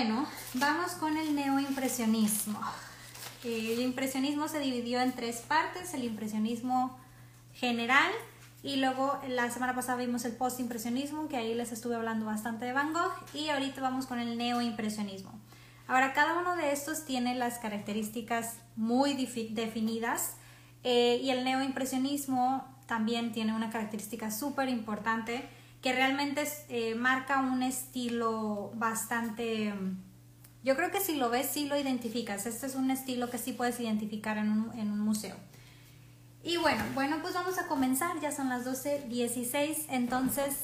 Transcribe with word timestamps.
Bueno, 0.00 0.28
vamos 0.54 0.92
con 0.92 1.16
el 1.16 1.34
neoimpresionismo. 1.34 2.60
El 3.42 3.80
impresionismo 3.80 4.46
se 4.46 4.60
dividió 4.60 5.00
en 5.00 5.10
tres 5.10 5.38
partes, 5.38 5.92
el 5.92 6.04
impresionismo 6.04 6.96
general 7.52 8.08
y 8.62 8.76
luego 8.76 9.18
la 9.26 9.50
semana 9.50 9.74
pasada 9.74 9.98
vimos 9.98 10.24
el 10.24 10.36
postimpresionismo, 10.36 11.26
que 11.26 11.36
ahí 11.36 11.52
les 11.52 11.72
estuve 11.72 11.96
hablando 11.96 12.26
bastante 12.26 12.64
de 12.64 12.72
Van 12.72 12.92
Gogh 12.92 13.10
y 13.34 13.48
ahorita 13.48 13.80
vamos 13.80 14.06
con 14.06 14.20
el 14.20 14.38
neoimpresionismo. 14.38 15.32
Ahora, 15.88 16.12
cada 16.12 16.38
uno 16.38 16.54
de 16.54 16.70
estos 16.70 17.04
tiene 17.04 17.34
las 17.34 17.58
características 17.58 18.54
muy 18.76 19.14
definidas 19.16 20.36
eh, 20.84 21.18
y 21.20 21.30
el 21.30 21.42
neoimpresionismo 21.42 22.64
también 22.86 23.32
tiene 23.32 23.52
una 23.52 23.70
característica 23.70 24.30
súper 24.30 24.68
importante 24.68 25.48
que 25.88 25.94
realmente 25.94 26.46
eh, 26.68 26.94
marca 26.94 27.40
un 27.40 27.62
estilo 27.62 28.70
bastante... 28.74 29.72
Yo 30.62 30.76
creo 30.76 30.90
que 30.90 31.00
si 31.00 31.16
lo 31.16 31.30
ves, 31.30 31.46
sí 31.46 31.66
lo 31.66 31.78
identificas. 31.78 32.44
Este 32.44 32.66
es 32.66 32.74
un 32.74 32.90
estilo 32.90 33.30
que 33.30 33.38
sí 33.38 33.54
puedes 33.54 33.80
identificar 33.80 34.36
en 34.36 34.52
un, 34.52 34.78
en 34.78 34.92
un 34.92 35.00
museo. 35.00 35.34
Y 36.44 36.58
bueno, 36.58 36.84
bueno, 36.92 37.20
pues 37.22 37.32
vamos 37.32 37.58
a 37.58 37.68
comenzar. 37.68 38.20
Ya 38.20 38.32
son 38.32 38.50
las 38.50 38.66
12.16. 38.66 39.86
Entonces, 39.88 40.56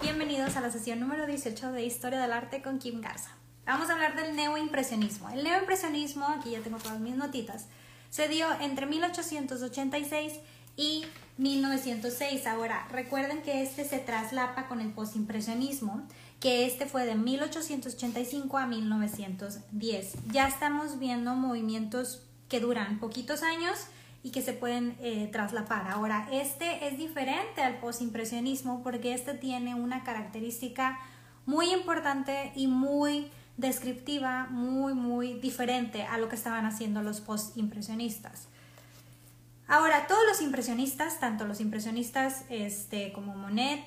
bienvenidos 0.00 0.56
a 0.56 0.62
la 0.62 0.70
sesión 0.70 0.98
número 0.98 1.26
18 1.26 1.72
de 1.72 1.84
Historia 1.84 2.18
del 2.18 2.32
Arte 2.32 2.62
con 2.62 2.78
Kim 2.78 3.02
Garza. 3.02 3.36
Vamos 3.66 3.90
a 3.90 3.92
hablar 3.92 4.16
del 4.16 4.34
neoimpresionismo. 4.34 5.28
El 5.28 5.44
neoimpresionismo, 5.44 6.26
aquí 6.26 6.52
ya 6.52 6.60
tengo 6.60 6.78
todas 6.78 7.00
mis 7.00 7.16
notitas, 7.16 7.66
se 8.08 8.28
dio 8.28 8.46
entre 8.62 8.86
1886 8.86 10.32
y 10.76 11.04
1906. 11.38 12.46
Ahora, 12.46 12.86
recuerden 12.90 13.42
que 13.42 13.62
este 13.62 13.84
se 13.84 13.98
traslapa 13.98 14.68
con 14.68 14.80
el 14.80 14.92
postimpresionismo, 14.92 16.02
que 16.40 16.66
este 16.66 16.86
fue 16.86 17.06
de 17.06 17.14
1885 17.14 18.58
a 18.58 18.66
1910. 18.66 20.14
Ya 20.30 20.46
estamos 20.46 20.98
viendo 20.98 21.34
movimientos 21.34 22.22
que 22.48 22.60
duran 22.60 22.98
poquitos 22.98 23.42
años 23.42 23.86
y 24.22 24.30
que 24.30 24.42
se 24.42 24.52
pueden 24.52 24.96
eh, 25.00 25.28
traslapar. 25.32 25.88
Ahora, 25.88 26.28
este 26.32 26.88
es 26.88 26.98
diferente 26.98 27.62
al 27.62 27.78
postimpresionismo 27.78 28.82
porque 28.82 29.12
este 29.12 29.34
tiene 29.34 29.74
una 29.74 30.02
característica 30.04 30.98
muy 31.46 31.72
importante 31.72 32.52
y 32.54 32.66
muy 32.66 33.30
descriptiva, 33.56 34.46
muy, 34.50 34.94
muy 34.94 35.34
diferente 35.34 36.04
a 36.04 36.18
lo 36.18 36.28
que 36.28 36.36
estaban 36.36 36.64
haciendo 36.64 37.02
los 37.02 37.20
postimpresionistas. 37.20 38.48
Ahora, 39.66 40.06
todos 40.06 40.22
los 40.28 40.40
impresionistas, 40.42 41.20
tanto 41.20 41.46
los 41.46 41.60
impresionistas 41.60 42.44
este, 42.48 43.12
como 43.12 43.34
Monet, 43.34 43.84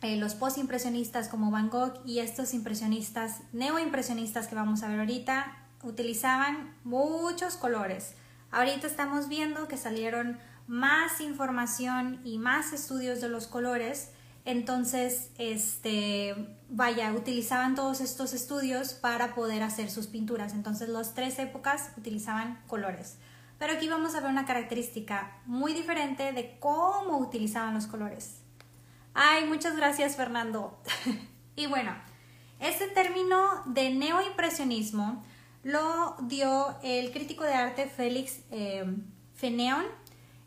eh, 0.00 0.16
los 0.16 0.34
postimpresionistas 0.34 1.28
como 1.28 1.50
Van 1.50 1.68
Gogh 1.68 2.00
y 2.06 2.20
estos 2.20 2.54
impresionistas, 2.54 3.40
neoimpresionistas 3.52 4.46
que 4.46 4.54
vamos 4.54 4.82
a 4.82 4.88
ver 4.88 5.00
ahorita, 5.00 5.56
utilizaban 5.82 6.74
muchos 6.84 7.56
colores. 7.56 8.14
Ahorita 8.50 8.86
estamos 8.86 9.28
viendo 9.28 9.68
que 9.68 9.76
salieron 9.76 10.38
más 10.66 11.20
información 11.20 12.20
y 12.24 12.38
más 12.38 12.72
estudios 12.72 13.20
de 13.20 13.28
los 13.28 13.46
colores, 13.46 14.10
entonces, 14.48 15.30
este, 15.36 16.56
vaya, 16.70 17.12
utilizaban 17.12 17.74
todos 17.74 18.00
estos 18.00 18.32
estudios 18.32 18.94
para 18.94 19.34
poder 19.34 19.62
hacer 19.62 19.90
sus 19.90 20.06
pinturas. 20.06 20.54
Entonces, 20.54 20.88
las 20.88 21.12
tres 21.12 21.38
épocas 21.38 21.90
utilizaban 21.98 22.58
colores. 22.66 23.18
Pero 23.58 23.72
aquí 23.72 23.88
vamos 23.88 24.14
a 24.14 24.20
ver 24.20 24.30
una 24.30 24.46
característica 24.46 25.40
muy 25.46 25.74
diferente 25.74 26.32
de 26.32 26.58
cómo 26.60 27.18
utilizaban 27.18 27.74
los 27.74 27.86
colores. 27.86 28.40
Ay, 29.14 29.46
muchas 29.46 29.76
gracias 29.76 30.16
Fernando. 30.16 30.78
y 31.56 31.66
bueno, 31.66 31.92
este 32.60 32.86
término 32.88 33.62
de 33.66 33.90
neoimpresionismo 33.90 35.24
lo 35.64 36.16
dio 36.22 36.76
el 36.82 37.10
crítico 37.12 37.44
de 37.44 37.54
arte 37.54 37.86
Félix 37.86 38.40
eh, 38.50 38.84
Feneon. 39.34 39.84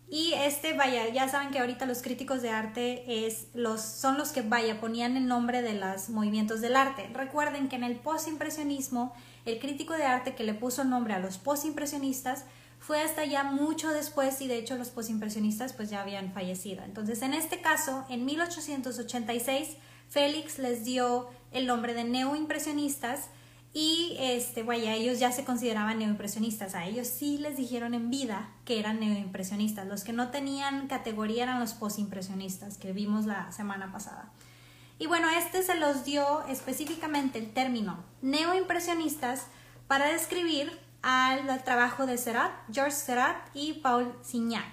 Y 0.09 0.33
este, 0.33 0.73
vaya, 0.73 1.07
ya 1.07 1.29
saben 1.29 1.51
que 1.51 1.59
ahorita 1.59 1.85
los 1.85 2.01
críticos 2.01 2.41
de 2.41 2.49
arte 2.49 3.25
es 3.25 3.47
los, 3.53 3.81
son 3.81 4.17
los 4.17 4.31
que, 4.31 4.41
vaya, 4.41 4.81
ponían 4.81 5.15
el 5.15 5.25
nombre 5.25 5.61
de 5.61 5.73
los 5.73 6.09
movimientos 6.09 6.59
del 6.59 6.75
arte. 6.75 7.09
Recuerden 7.13 7.69
que 7.69 7.77
en 7.77 7.85
el 7.85 7.95
postimpresionismo, 7.95 9.13
el 9.45 9.59
crítico 9.59 9.93
de 9.93 10.03
arte 10.03 10.35
que 10.35 10.43
le 10.43 10.53
puso 10.53 10.83
nombre 10.83 11.13
a 11.13 11.19
los 11.19 11.37
postimpresionistas 11.37 12.45
fue 12.79 13.01
hasta 13.01 13.25
ya 13.25 13.43
mucho 13.43 13.89
después 13.89 14.41
y 14.41 14.47
de 14.47 14.57
hecho 14.57 14.75
los 14.75 14.89
posimpresionistas 14.89 15.73
pues 15.73 15.89
ya 15.89 16.01
habían 16.01 16.33
fallecido. 16.33 16.83
Entonces 16.83 17.21
en 17.21 17.33
este 17.33 17.61
caso, 17.61 18.05
en 18.09 18.25
1886, 18.25 19.77
Félix 20.09 20.57
les 20.57 20.83
dio 20.83 21.29
el 21.51 21.67
nombre 21.67 21.93
de 21.93 22.03
neoimpresionistas 22.03 23.29
y 23.73 24.17
este, 24.19 24.63
vaya, 24.63 24.95
ellos 24.95 25.19
ya 25.19 25.31
se 25.31 25.45
consideraban 25.45 25.99
neoimpresionistas. 25.99 26.75
A 26.75 26.85
ellos 26.85 27.07
sí 27.07 27.37
les 27.37 27.55
dijeron 27.55 27.93
en 27.93 28.09
vida 28.09 28.49
que 28.65 28.79
eran 28.79 28.99
neoimpresionistas. 28.99 29.87
Los 29.87 30.03
que 30.03 30.11
no 30.11 30.29
tenían 30.29 30.87
categoría 30.87 31.43
eran 31.43 31.59
los 31.59 31.73
posimpresionistas 31.73 32.77
que 32.77 32.91
vimos 32.91 33.25
la 33.25 33.51
semana 33.51 33.91
pasada. 33.91 34.29
Y 35.01 35.07
bueno, 35.07 35.31
este 35.31 35.63
se 35.63 35.73
los 35.79 36.05
dio 36.05 36.45
específicamente 36.45 37.39
el 37.39 37.51
término 37.51 38.03
neoimpresionistas 38.21 39.47
para 39.87 40.05
describir 40.05 40.79
al 41.01 41.63
trabajo 41.63 42.05
de 42.05 42.19
Serrat, 42.19 42.51
George 42.71 42.91
Serrat 42.91 43.35
y 43.55 43.73
Paul 43.81 44.13
Signac, 44.21 44.71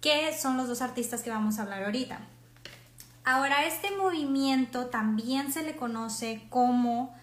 que 0.00 0.36
son 0.36 0.56
los 0.56 0.66
dos 0.66 0.82
artistas 0.82 1.22
que 1.22 1.30
vamos 1.30 1.60
a 1.60 1.62
hablar 1.62 1.84
ahorita. 1.84 2.18
Ahora, 3.24 3.64
este 3.64 3.92
movimiento 3.96 4.86
también 4.86 5.52
se 5.52 5.62
le 5.62 5.76
conoce 5.76 6.42
como 6.50 7.14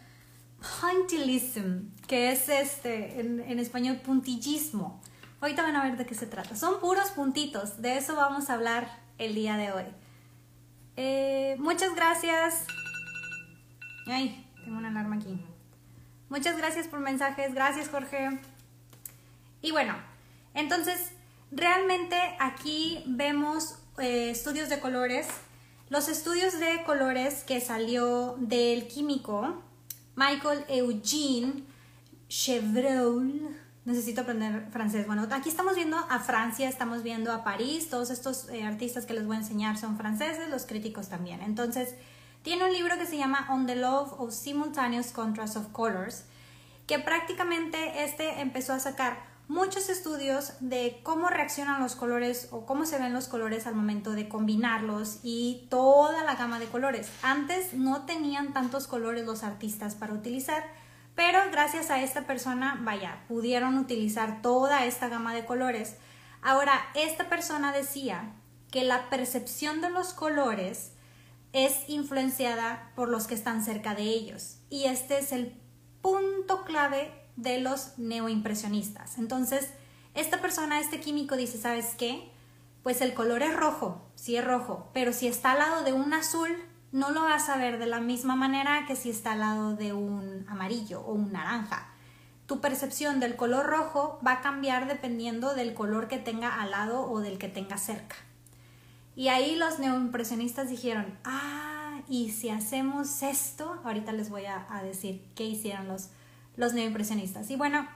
puntillism, 0.80 1.90
que 2.08 2.32
es 2.32 2.48
este, 2.48 3.20
en, 3.20 3.60
español 3.60 3.98
puntillismo. 3.98 5.02
Ahorita 5.42 5.64
van 5.64 5.76
a 5.76 5.84
ver 5.84 5.98
de 5.98 6.06
qué 6.06 6.16
se 6.16 6.28
trata. 6.28 6.56
Son 6.56 6.80
puros 6.80 7.12
puntitos, 7.12 7.82
de 7.82 7.98
eso 7.98 8.16
vamos 8.16 8.50
a 8.50 8.54
hablar 8.54 8.90
el 9.18 9.36
día 9.36 9.58
de 9.58 9.74
hoy. 9.74 9.84
Eh, 10.98 11.56
muchas 11.60 11.96
gracias. 11.96 12.66
Ay, 14.08 14.48
tengo 14.64 14.78
una 14.78 14.90
alarma 14.90 15.16
aquí. 15.16 15.40
Muchas 16.30 16.58
gracias 16.58 16.88
por 16.88 17.00
mensajes, 17.00 17.54
gracias 17.54 17.90
Jorge. 17.90 18.40
Y 19.62 19.72
bueno, 19.72 19.96
entonces 20.54 21.12
realmente 21.52 22.16
aquí 22.40 23.04
vemos 23.06 23.80
eh, 23.98 24.30
estudios 24.32 24.70
de 24.70 24.80
colores. 24.80 25.28
Los 25.90 26.08
estudios 26.08 26.58
de 26.60 26.84
colores 26.86 27.44
que 27.44 27.60
salió 27.60 28.36
del 28.40 28.88
químico 28.88 29.62
Michael 30.16 30.64
Eugene 30.70 31.64
Chevreul. 32.30 33.58
Necesito 33.84 34.22
aprender 34.22 34.68
francés. 34.72 35.08
Bueno, 35.08 35.28
aquí 35.32 35.50
estamos 35.50 35.76
viendo 35.76 35.98
a 35.98 36.20
Francia, 36.20 36.70
estamos 36.70 37.02
viendo 37.02 37.32
a 37.32 37.44
París. 37.44 37.90
Todos 37.90 38.12
estos 38.12 38.48
eh, 38.50 38.64
artistas 38.64 39.08
que 39.08 39.14
les 39.14 39.26
voy 39.26 39.38
a 39.38 39.40
enseñar 39.40 39.78
son 39.78 39.98
franceses, 39.98 40.50
los 40.50 40.68
críticos 40.68 41.10
también. 41.10 41.42
Entonces, 41.42 41.96
tiene 42.44 42.66
un 42.66 42.74
libro 42.74 42.98
que 43.00 43.08
se 43.08 43.18
llama 43.18 43.48
On 43.50 43.66
the 43.66 43.76
Love 43.76 44.14
of 44.20 44.34
Simultaneous 44.34 45.12
Contrast 45.12 45.58
of 45.58 45.70
Colors, 45.72 46.26
que 46.86 47.00
prácticamente 47.00 48.04
este 48.04 48.42
empezó 48.42 48.74
a 48.74 48.80
sacar 48.80 49.32
muchos 49.48 49.90
estudios 49.90 50.54
de 50.60 51.00
cómo 51.04 51.28
reaccionan 51.28 51.82
los 51.82 51.96
colores 51.96 52.50
o 52.52 52.66
cómo 52.66 52.86
se 52.86 53.00
ven 53.00 53.14
los 53.14 53.28
colores 53.28 53.68
al 53.68 53.76
momento 53.76 54.12
de 54.14 54.30
combinarlos 54.30 55.20
y 55.24 55.68
toda 55.70 56.24
la 56.24 56.36
gama 56.36 56.60
de 56.60 56.68
colores. 56.68 57.10
Antes 57.22 57.74
no 57.74 58.06
tenían 58.06 58.54
tantos 58.54 58.88
colores 58.88 59.26
los 59.26 59.44
artistas 59.44 59.96
para 59.96 60.14
utilizar, 60.14 60.64
pero 61.16 61.40
gracias 61.52 61.90
a 61.90 62.02
esta 62.02 62.26
persona, 62.26 62.80
vaya, 62.82 63.24
pudieron 63.28 63.78
utilizar 63.78 64.42
toda 64.42 64.86
esta 64.86 65.10
gama 65.10 65.34
de 65.34 65.46
colores. 65.46 65.98
Ahora, 66.42 66.74
esta 66.96 67.30
persona 67.30 67.72
decía 67.72 68.34
que 68.72 68.84
la 68.84 69.10
percepción 69.10 69.82
de 69.82 69.90
los 69.90 70.14
colores 70.14 70.94
es 71.54 71.90
influenciada 71.90 72.92
por 72.96 73.10
los 73.10 73.28
que 73.28 73.36
están 73.36 73.64
cerca 73.64 73.94
de 73.94 74.04
ellos. 74.04 74.58
Y 74.70 74.86
este 74.86 75.20
es 75.20 75.32
el 75.32 75.54
punto 76.02 76.64
clave 76.64 77.12
de 77.36 77.60
los 77.60 77.98
neoimpresionistas. 77.98 79.18
Entonces, 79.18 79.70
esta 80.14 80.42
persona, 80.42 80.80
este 80.80 81.00
químico 81.00 81.36
dice, 81.36 81.58
¿sabes 81.58 81.96
qué? 81.98 82.32
Pues 82.84 83.02
el 83.02 83.14
color 83.14 83.44
es 83.44 83.56
rojo, 83.56 84.10
sí 84.16 84.38
es 84.38 84.46
rojo, 84.46 84.90
pero 84.94 85.14
si 85.14 85.28
está 85.28 85.52
al 85.52 85.60
lado 85.60 85.84
de 85.84 85.94
un 85.94 86.14
azul, 86.14 86.52
no 86.92 87.12
lo 87.12 87.24
vas 87.24 87.50
a 87.50 87.58
ver 87.58 87.80
de 87.80 87.86
la 87.86 88.02
misma 88.02 88.36
manera 88.36 88.86
que 88.86 88.96
si 88.96 89.10
está 89.10 89.34
al 89.34 89.40
lado 89.40 89.76
de 89.76 89.94
un 89.94 90.46
amarillo 90.50 91.02
o 91.02 91.14
un 91.14 91.32
naranja. 91.32 91.88
Tu 92.48 92.60
percepción 92.60 93.20
del 93.20 93.38
color 93.38 93.66
rojo 93.66 94.20
va 94.26 94.34
a 94.34 94.42
cambiar 94.42 94.88
dependiendo 94.88 95.56
del 95.56 95.74
color 95.74 96.10
que 96.10 96.18
tenga 96.18 96.62
al 96.62 96.72
lado 96.72 97.10
o 97.10 97.22
del 97.22 97.38
que 97.38 97.48
tenga 97.48 97.78
cerca. 97.78 98.18
Y 99.16 99.30
ahí 99.30 99.56
los 99.56 99.80
neoimpresionistas 99.80 100.70
dijeron, 100.70 101.18
ah, 101.24 102.02
y 102.10 102.32
si 102.32 102.50
hacemos 102.50 103.24
esto, 103.24 103.80
ahorita 103.86 104.12
les 104.12 104.30
voy 104.30 104.46
a, 104.46 104.66
decir 104.84 105.24
qué 105.36 105.46
hicieron 105.46 105.88
los, 105.88 106.10
los 106.58 106.74
neoimpresionistas. 106.74 107.50
Y 107.52 107.56
bueno, 107.56 107.88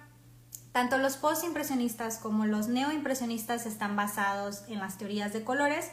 tanto 0.71 0.97
los 0.97 1.17
postimpresionistas 1.17 2.17
como 2.17 2.45
los 2.45 2.67
neoimpresionistas 2.67 3.65
están 3.65 3.95
basados 3.95 4.63
en 4.67 4.79
las 4.79 4.97
teorías 4.97 5.33
de 5.33 5.43
colores. 5.43 5.89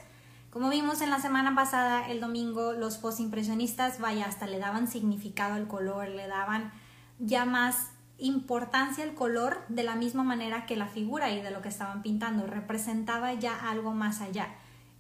Como 0.53 0.69
vimos 0.69 1.01
en 1.01 1.09
la 1.09 1.19
semana 1.19 1.55
pasada, 1.55 2.07
el 2.11 2.21
domingo, 2.21 2.75
los 2.75 2.99
postimpresionistas, 2.99 3.99
vaya, 3.99 4.27
hasta 4.27 4.47
le 4.47 4.59
daban 4.59 4.87
significado 4.87 5.55
al 5.55 5.67
color, 5.67 6.09
le 6.09 6.27
daban 6.27 6.71
ya 7.19 7.47
más 7.47 7.89
importancia 8.19 9.03
el 9.03 9.15
color 9.15 9.65
de 9.69 9.83
la 9.83 9.97
misma 9.97 10.25
manera 10.25 10.67
que 10.67 10.77
la 10.77 10.89
figura 10.89 11.31
y 11.31 11.41
de 11.41 11.51
lo 11.51 11.63
que 11.63 11.71
estaban 11.71 12.03
pintando, 12.03 12.47
representaba 12.47 13.33
ya 13.33 13.71
algo 13.71 13.93
más 13.95 14.21
allá. 14.21 14.49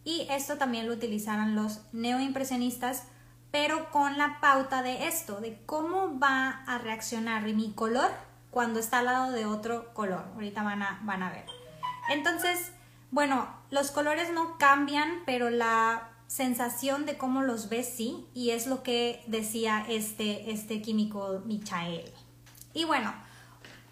Y 0.04 0.26
esto 0.30 0.56
también 0.56 0.86
lo 0.86 0.94
utilizaron 0.94 1.54
los 1.54 1.82
neoimpresionistas, 1.92 3.04
pero 3.50 3.90
con 3.90 4.16
la 4.16 4.40
pauta 4.40 4.80
de 4.80 5.06
esto, 5.06 5.42
de 5.42 5.60
cómo 5.66 6.18
va 6.18 6.62
a 6.66 6.78
reaccionar 6.78 7.42
mi 7.52 7.72
color 7.74 8.10
cuando 8.50 8.80
está 8.80 9.00
al 9.00 9.04
lado 9.04 9.32
de 9.32 9.44
otro 9.44 9.92
color. 9.92 10.24
Ahorita 10.32 10.62
van 10.62 10.82
a, 10.82 11.00
van 11.02 11.22
a 11.22 11.30
ver. 11.30 11.44
Entonces, 12.08 12.72
bueno, 13.10 13.60
los 13.72 13.90
colores 13.90 14.30
no 14.32 14.58
cambian, 14.58 15.22
pero 15.24 15.48
la 15.48 16.10
sensación 16.26 17.06
de 17.06 17.16
cómo 17.16 17.40
los 17.40 17.70
ves 17.70 17.90
sí, 17.96 18.26
y 18.34 18.50
es 18.50 18.66
lo 18.66 18.82
que 18.82 19.24
decía 19.26 19.84
este, 19.88 20.52
este 20.52 20.82
químico 20.82 21.40
Michael. 21.46 22.04
Y 22.74 22.84
bueno, 22.84 23.14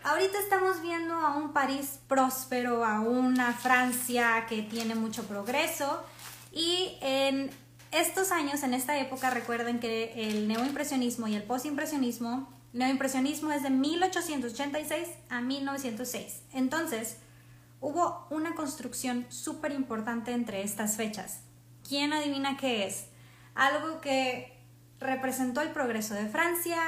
ahorita 0.05 0.39
estamos 0.39 0.83
viendo 0.83 1.15
a 1.15 1.35
un 1.35 1.55
París 1.55 1.99
próspero, 2.09 2.85
a 2.85 3.01
una 3.01 3.55
Francia 3.55 4.45
que 4.51 4.61
tiene 4.61 4.95
mucho 4.95 5.25
progreso, 5.25 6.05
y 6.53 6.99
en 7.01 7.51
estos 7.91 8.33
años, 8.33 8.63
en 8.63 8.75
esta 8.75 8.99
época, 8.99 9.31
recuerden 9.31 9.81
que 9.81 10.13
el 10.29 10.47
neoimpresionismo 10.47 11.27
y 11.27 11.37
el 11.37 11.43
postimpresionismo, 11.43 12.53
neoimpresionismo 12.75 13.51
es 13.51 13.63
de 13.63 13.71
1886 13.71 15.09
a 15.31 15.41
1906. 15.41 16.43
Entonces, 16.53 17.17
hubo 17.81 18.27
una 18.31 18.55
construcción 18.55 19.27
súper 19.29 19.73
importante 19.73 20.33
entre 20.33 20.63
estas 20.63 20.97
fechas. 20.97 21.41
¿Quién 21.89 22.13
adivina 22.13 22.57
qué 22.57 22.87
es? 22.87 23.07
Algo 23.55 24.01
que 24.01 24.57
representó 25.01 25.61
el 25.63 25.71
progreso 25.71 26.15
de 26.15 26.29
Francia. 26.29 26.79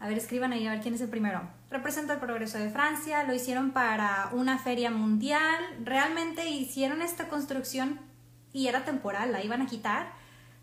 A 0.00 0.08
ver, 0.08 0.18
escriban 0.18 0.52
ahí 0.52 0.66
a 0.66 0.72
ver 0.72 0.80
quién 0.80 0.94
es 0.94 1.00
el 1.00 1.08
primero. 1.08 1.42
Representó 1.70 2.12
el 2.12 2.18
progreso 2.18 2.58
de 2.58 2.70
Francia, 2.70 3.24
lo 3.24 3.34
hicieron 3.34 3.72
para 3.72 4.30
una 4.32 4.58
feria 4.58 4.90
mundial. 4.90 5.62
Realmente 5.82 6.48
hicieron 6.48 7.02
esta 7.02 7.28
construcción 7.28 8.00
y 8.52 8.68
era 8.68 8.84
temporal, 8.84 9.32
la 9.32 9.42
iban 9.42 9.62
a 9.62 9.66
quitar, 9.66 10.12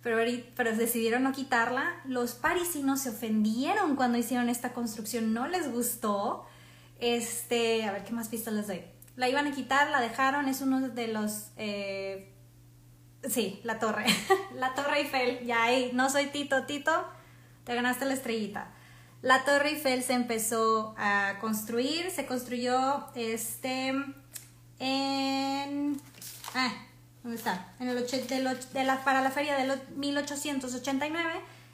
pero, 0.01 0.17
pero 0.55 0.75
decidieron 0.75 1.23
no 1.23 1.33
quitarla. 1.33 2.01
Los 2.05 2.33
parisinos 2.33 3.01
se 3.01 3.09
ofendieron 3.09 3.95
cuando 3.95 4.17
hicieron 4.17 4.49
esta 4.49 4.73
construcción, 4.73 5.33
no 5.33 5.47
les 5.47 5.71
gustó. 5.71 6.45
Este, 6.99 7.83
a 7.83 7.91
ver 7.91 8.03
qué 8.03 8.13
más 8.13 8.27
pistas 8.27 8.53
les 8.53 8.67
doy. 8.67 8.83
La 9.21 9.29
iban 9.29 9.45
a 9.45 9.51
quitar, 9.51 9.91
la 9.91 10.01
dejaron, 10.01 10.47
es 10.47 10.61
uno 10.61 10.89
de 10.89 11.07
los 11.07 11.51
eh, 11.55 12.33
Sí, 13.29 13.59
la 13.63 13.77
torre. 13.77 14.05
la 14.55 14.73
torre 14.73 15.01
Eiffel. 15.01 15.45
Ya 15.45 15.61
ahí, 15.61 15.91
no 15.93 16.09
soy 16.09 16.25
Tito. 16.31 16.65
Tito, 16.65 17.07
te 17.63 17.75
ganaste 17.75 18.05
la 18.05 18.15
estrellita. 18.15 18.71
La 19.21 19.43
torre 19.43 19.73
Eiffel 19.73 20.01
se 20.01 20.13
empezó 20.13 20.95
a 20.97 21.37
construir. 21.39 22.09
Se 22.09 22.25
construyó 22.25 23.05
este 23.13 23.93
en... 24.79 26.01
Ah, 26.55 26.73
¿dónde 27.21 27.37
está? 27.37 27.73
En 27.79 27.89
el 27.89 28.03
de, 28.07 28.83
la, 28.83 29.03
para 29.03 29.21
la 29.21 29.29
feria 29.29 29.55
de 29.55 29.79
1889 29.97 31.29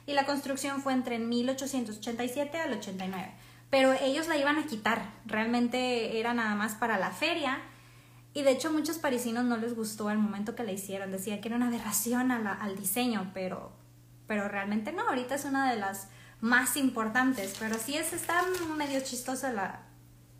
y 0.06 0.12
la 0.12 0.26
construcción 0.26 0.82
fue 0.82 0.92
entre 0.92 1.18
1887 1.18 2.58
al 2.58 2.74
89. 2.74 3.32
Pero 3.70 3.92
ellos 3.92 4.28
la 4.28 4.36
iban 4.36 4.58
a 4.58 4.66
quitar. 4.66 5.02
Realmente 5.26 6.18
era 6.18 6.34
nada 6.34 6.54
más 6.54 6.74
para 6.74 6.98
la 6.98 7.10
feria. 7.10 7.58
Y 8.32 8.42
de 8.42 8.52
hecho 8.52 8.72
muchos 8.72 8.98
parisinos 8.98 9.44
no 9.44 9.56
les 9.56 9.74
gustó 9.74 10.10
el 10.10 10.18
momento 10.18 10.54
que 10.54 10.62
la 10.62 10.72
hicieron, 10.72 11.10
decía 11.10 11.40
que 11.40 11.48
era 11.48 11.56
una 11.56 11.68
aberración 11.68 12.30
al 12.30 12.76
diseño, 12.76 13.30
pero, 13.34 13.72
pero 14.26 14.48
realmente 14.48 14.92
no, 14.92 15.08
ahorita 15.08 15.34
es 15.34 15.44
una 15.44 15.70
de 15.70 15.78
las 15.78 16.08
más 16.40 16.76
importantes, 16.76 17.56
pero 17.58 17.76
sí 17.78 17.96
es, 17.96 18.12
está 18.12 18.44
medio 18.76 19.00
chistosa 19.00 19.52
la, 19.52 19.80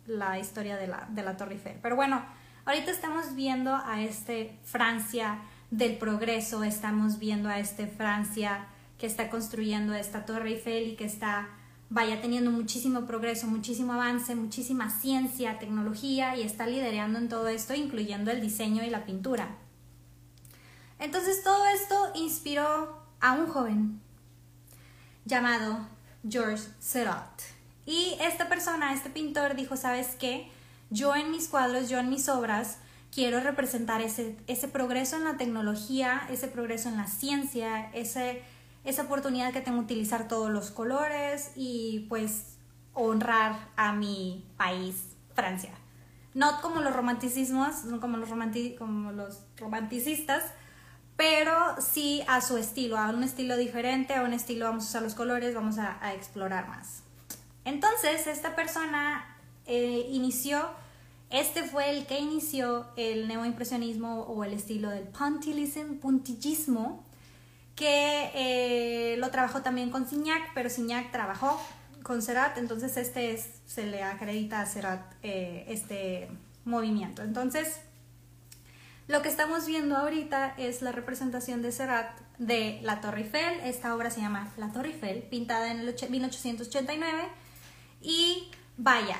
la 0.05 0.39
historia 0.39 0.77
de 0.77 0.87
la, 0.87 1.07
de 1.09 1.23
la 1.23 1.35
Torre 1.35 1.55
Eiffel. 1.55 1.79
Pero 1.81 1.95
bueno, 1.95 2.23
ahorita 2.65 2.91
estamos 2.91 3.35
viendo 3.35 3.75
a 3.75 4.01
este 4.01 4.57
Francia 4.63 5.39
del 5.71 5.97
progreso, 5.97 6.63
estamos 6.63 7.19
viendo 7.19 7.49
a 7.49 7.59
este 7.59 7.87
Francia 7.87 8.67
que 8.97 9.07
está 9.07 9.29
construyendo 9.29 9.93
esta 9.93 10.25
Torre 10.25 10.51
Eiffel 10.51 10.89
y 10.89 10.95
que 10.95 11.05
está 11.05 11.49
vaya 11.89 12.21
teniendo 12.21 12.51
muchísimo 12.51 13.05
progreso, 13.05 13.47
muchísimo 13.47 13.93
avance, 13.93 14.35
muchísima 14.35 14.89
ciencia, 14.89 15.57
tecnología 15.57 16.35
y 16.35 16.43
está 16.43 16.67
liderando 16.67 17.17
en 17.17 17.29
todo 17.29 17.47
esto, 17.47 17.73
incluyendo 17.73 18.31
el 18.31 18.41
diseño 18.41 18.83
y 18.83 18.89
la 18.89 19.05
pintura. 19.05 19.57
Entonces 20.99 21.43
todo 21.43 21.65
esto 21.67 22.11
inspiró 22.15 23.01
a 23.19 23.33
un 23.33 23.47
joven 23.47 24.01
llamado 25.25 25.87
George 26.27 26.63
Seurat. 26.79 27.41
Y 27.85 28.17
esta 28.21 28.49
persona, 28.49 28.93
este 28.93 29.09
pintor, 29.09 29.55
dijo, 29.55 29.75
¿sabes 29.75 30.15
qué? 30.19 30.51
Yo 30.91 31.15
en 31.15 31.31
mis 31.31 31.47
cuadros, 31.47 31.89
yo 31.89 31.97
en 31.97 32.09
mis 32.09 32.29
obras, 32.29 32.77
quiero 33.11 33.39
representar 33.39 34.01
ese, 34.01 34.37
ese 34.47 34.67
progreso 34.67 35.15
en 35.15 35.23
la 35.23 35.37
tecnología, 35.37 36.27
ese 36.29 36.47
progreso 36.47 36.89
en 36.89 36.97
la 36.97 37.07
ciencia, 37.07 37.89
ese 37.93 38.43
esa 38.83 39.03
oportunidad 39.03 39.53
que 39.53 39.61
tengo 39.61 39.79
de 39.79 39.83
utilizar 39.83 40.27
todos 40.27 40.49
los 40.49 40.71
colores 40.71 41.51
y 41.55 42.05
pues 42.09 42.57
honrar 42.93 43.69
a 43.75 43.93
mi 43.93 44.45
país, 44.57 45.15
Francia. 45.33 45.71
No 46.33 46.61
como 46.61 46.81
los 46.81 46.95
romanticismos, 46.95 47.85
no 47.85 47.99
como 47.99 48.17
los, 48.17 48.29
como 48.77 49.11
los 49.11 49.41
romanticistas, 49.57 50.43
pero 51.19 51.75
sí 51.81 52.23
a 52.27 52.39
su 52.39 52.57
estilo, 52.57 52.97
a 52.97 53.09
un 53.09 53.23
estilo 53.23 53.57
diferente, 53.57 54.13
a 54.13 54.21
un 54.21 54.31
estilo 54.31 54.65
vamos 54.65 54.85
a 54.85 54.87
usar 54.87 55.01
los 55.01 55.15
colores, 55.15 55.53
vamos 55.53 55.77
a, 55.77 56.13
explorar 56.13 56.69
más. 56.69 57.03
Entonces, 57.65 58.25
esta 58.27 58.55
persona 58.55 59.37
eh, 59.65 60.07
inició, 60.11 60.69
este 61.29 61.63
fue 61.63 61.89
el 61.89 62.05
que 62.05 62.19
inició 62.19 62.87
el 62.95 63.27
neoimpresionismo 63.27 64.21
o 64.21 64.45
el 64.45 64.53
estilo 64.53 64.89
del 64.91 65.09
puntillismo, 65.09 67.03
que 67.79 68.29
eh, 68.35 69.15
lo 69.19 69.31
trabajó 69.31 69.61
también 69.61 69.89
con 69.89 70.05
Signac, 70.05 70.53
pero 70.53 70.69
Signac 70.69 71.11
trabajó 71.13 71.57
con 72.03 72.21
Serat, 72.21 72.57
entonces 72.57 72.97
este 72.97 73.41
se 73.67 73.85
le 73.85 74.03
acredita 74.03 74.59
a 74.59 74.65
Serat 74.65 75.13
eh, 75.23 75.63
este 75.69 76.29
movimiento. 76.65 77.21
Entonces, 77.21 77.79
lo 79.07 79.21
que 79.21 79.29
estamos 79.29 79.65
viendo 79.65 79.95
ahorita 79.95 80.55
es 80.57 80.81
la 80.81 80.91
representación 80.91 81.61
de 81.61 81.71
Serat 81.71 82.19
de 82.37 82.81
la 82.83 82.99
Torre 82.99 83.21
Eiffel. 83.21 83.61
Esta 83.63 83.95
obra 83.95 84.11
se 84.11 84.19
llama 84.19 84.51
La 84.57 84.73
Torre 84.73 84.89
Eiffel, 84.89 85.23
pintada 85.23 85.71
en 85.71 85.79
el 85.79 85.95
1889. 86.09 87.29
Y 88.01 88.51
vaya, 88.75 89.15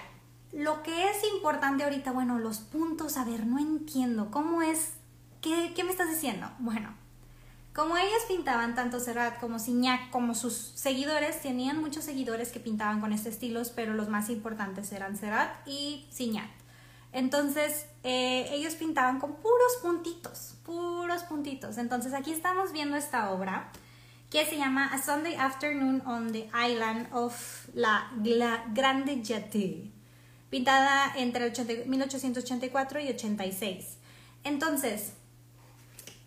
lo 0.52 0.83
que 0.83 1.10
es 1.12 1.24
importante 1.33 1.86
ahorita, 1.86 2.12
bueno, 2.12 2.38
los 2.40 2.57
puntos, 2.57 3.16
a 3.16 3.24
ver, 3.24 3.45
no 3.45 3.57
entiendo, 3.57 4.31
¿cómo 4.31 4.62
es? 4.62 4.95
¿Qué, 5.40 5.72
qué 5.74 5.86
me 5.86 5.92
estás 5.92 6.10
diciendo? 6.10 6.52
Bueno, 6.60 6.94
como 7.80 7.95
ellos 7.95 8.24
pintaban 8.28 8.76
tanto 8.76 9.00
Serrat 9.00 9.40
como 9.40 9.57
Signac 9.57 10.09
como 10.09 10.36
sus 10.36 10.54
seguidores, 10.76 11.42
tenían 11.42 11.80
muchos 11.80 12.04
seguidores 12.04 12.52
que 12.52 12.59
pintaban 12.59 13.00
con 13.00 13.14
este 13.14 13.30
estilos, 13.30 13.69
pero 13.74 13.94
los 13.94 14.09
más 14.09 14.30
importantes 14.30 14.92
eran 14.92 15.16
Serrat 15.16 15.66
y 15.66 16.06
Signac. 16.12 16.50
Entonces, 17.14 17.86
eh, 18.04 18.50
ellos 18.52 18.76
pintaban 18.76 19.21
con 19.21 19.36
puros 19.36 19.78
puntitos, 19.81 20.56
puros 20.66 21.24
puntitos. 21.24 21.78
Entonces, 21.78 22.14
aquí 22.14 22.33
estamos 22.33 22.74
viendo 22.74 22.98
esta 22.98 23.31
obra 23.31 23.71
que 24.30 24.45
se 24.45 24.57
llama 24.57 24.88
A 24.88 25.02
Sunday 25.02 25.36
Afternoon 25.36 26.04
on 26.06 26.33
the 26.33 26.50
Island 26.54 27.07
of 27.14 27.69
la, 27.74 28.12
Grande 28.74 29.24
Jetée, 29.24 29.90
pintada 30.50 31.14
entre 31.16 31.54
1884 31.86 33.00
y 33.00 33.07
86. 33.07 33.98
Entonces, 34.44 35.14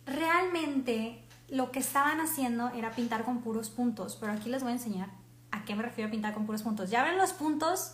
realmente 0.06 1.21
lo 1.52 1.70
que 1.70 1.80
estaban 1.80 2.18
haciendo 2.18 2.70
era 2.70 2.92
pintar 2.92 3.24
con 3.24 3.42
puros 3.42 3.68
puntos, 3.68 4.16
pero 4.18 4.32
aquí 4.32 4.48
les 4.48 4.62
voy 4.62 4.72
a 4.72 4.76
enseñar 4.76 5.10
a 5.50 5.66
qué 5.66 5.74
me 5.74 5.82
refiero 5.82 6.08
a 6.08 6.10
pintar 6.10 6.32
con 6.32 6.46
puros 6.46 6.62
puntos. 6.62 6.88
Ya 6.88 7.04
ven 7.04 7.18
los 7.18 7.34
puntos, 7.34 7.92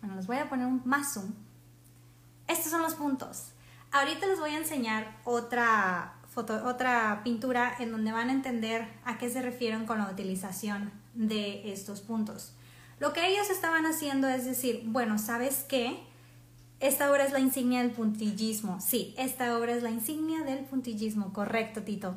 bueno, 0.00 0.16
les 0.16 0.26
voy 0.26 0.38
a 0.38 0.48
poner 0.48 0.66
un 0.66 0.82
más 0.84 1.14
zoom. 1.14 1.32
Estos 2.48 2.72
son 2.72 2.82
los 2.82 2.94
puntos. 2.94 3.50
Ahorita 3.92 4.26
les 4.26 4.40
voy 4.40 4.50
a 4.50 4.58
enseñar 4.58 5.16
otra 5.22 6.14
foto, 6.28 6.66
otra 6.66 7.20
pintura 7.22 7.72
en 7.78 7.92
donde 7.92 8.10
van 8.10 8.30
a 8.30 8.32
entender 8.32 8.88
a 9.04 9.16
qué 9.16 9.30
se 9.30 9.42
refieren 9.42 9.86
con 9.86 9.98
la 9.98 10.10
utilización 10.10 10.90
de 11.14 11.72
estos 11.72 12.00
puntos. 12.00 12.52
Lo 12.98 13.12
que 13.12 13.28
ellos 13.28 13.48
estaban 13.48 13.86
haciendo 13.86 14.26
es 14.26 14.44
decir, 14.44 14.82
bueno, 14.86 15.18
¿sabes 15.20 15.64
qué? 15.68 16.02
Esta 16.80 17.12
obra 17.12 17.24
es 17.24 17.32
la 17.32 17.38
insignia 17.38 17.82
del 17.82 17.92
puntillismo. 17.92 18.80
Sí, 18.80 19.14
esta 19.18 19.56
obra 19.56 19.72
es 19.72 19.84
la 19.84 19.90
insignia 19.90 20.42
del 20.42 20.64
puntillismo. 20.64 21.32
Correcto, 21.32 21.82
Tito. 21.82 22.16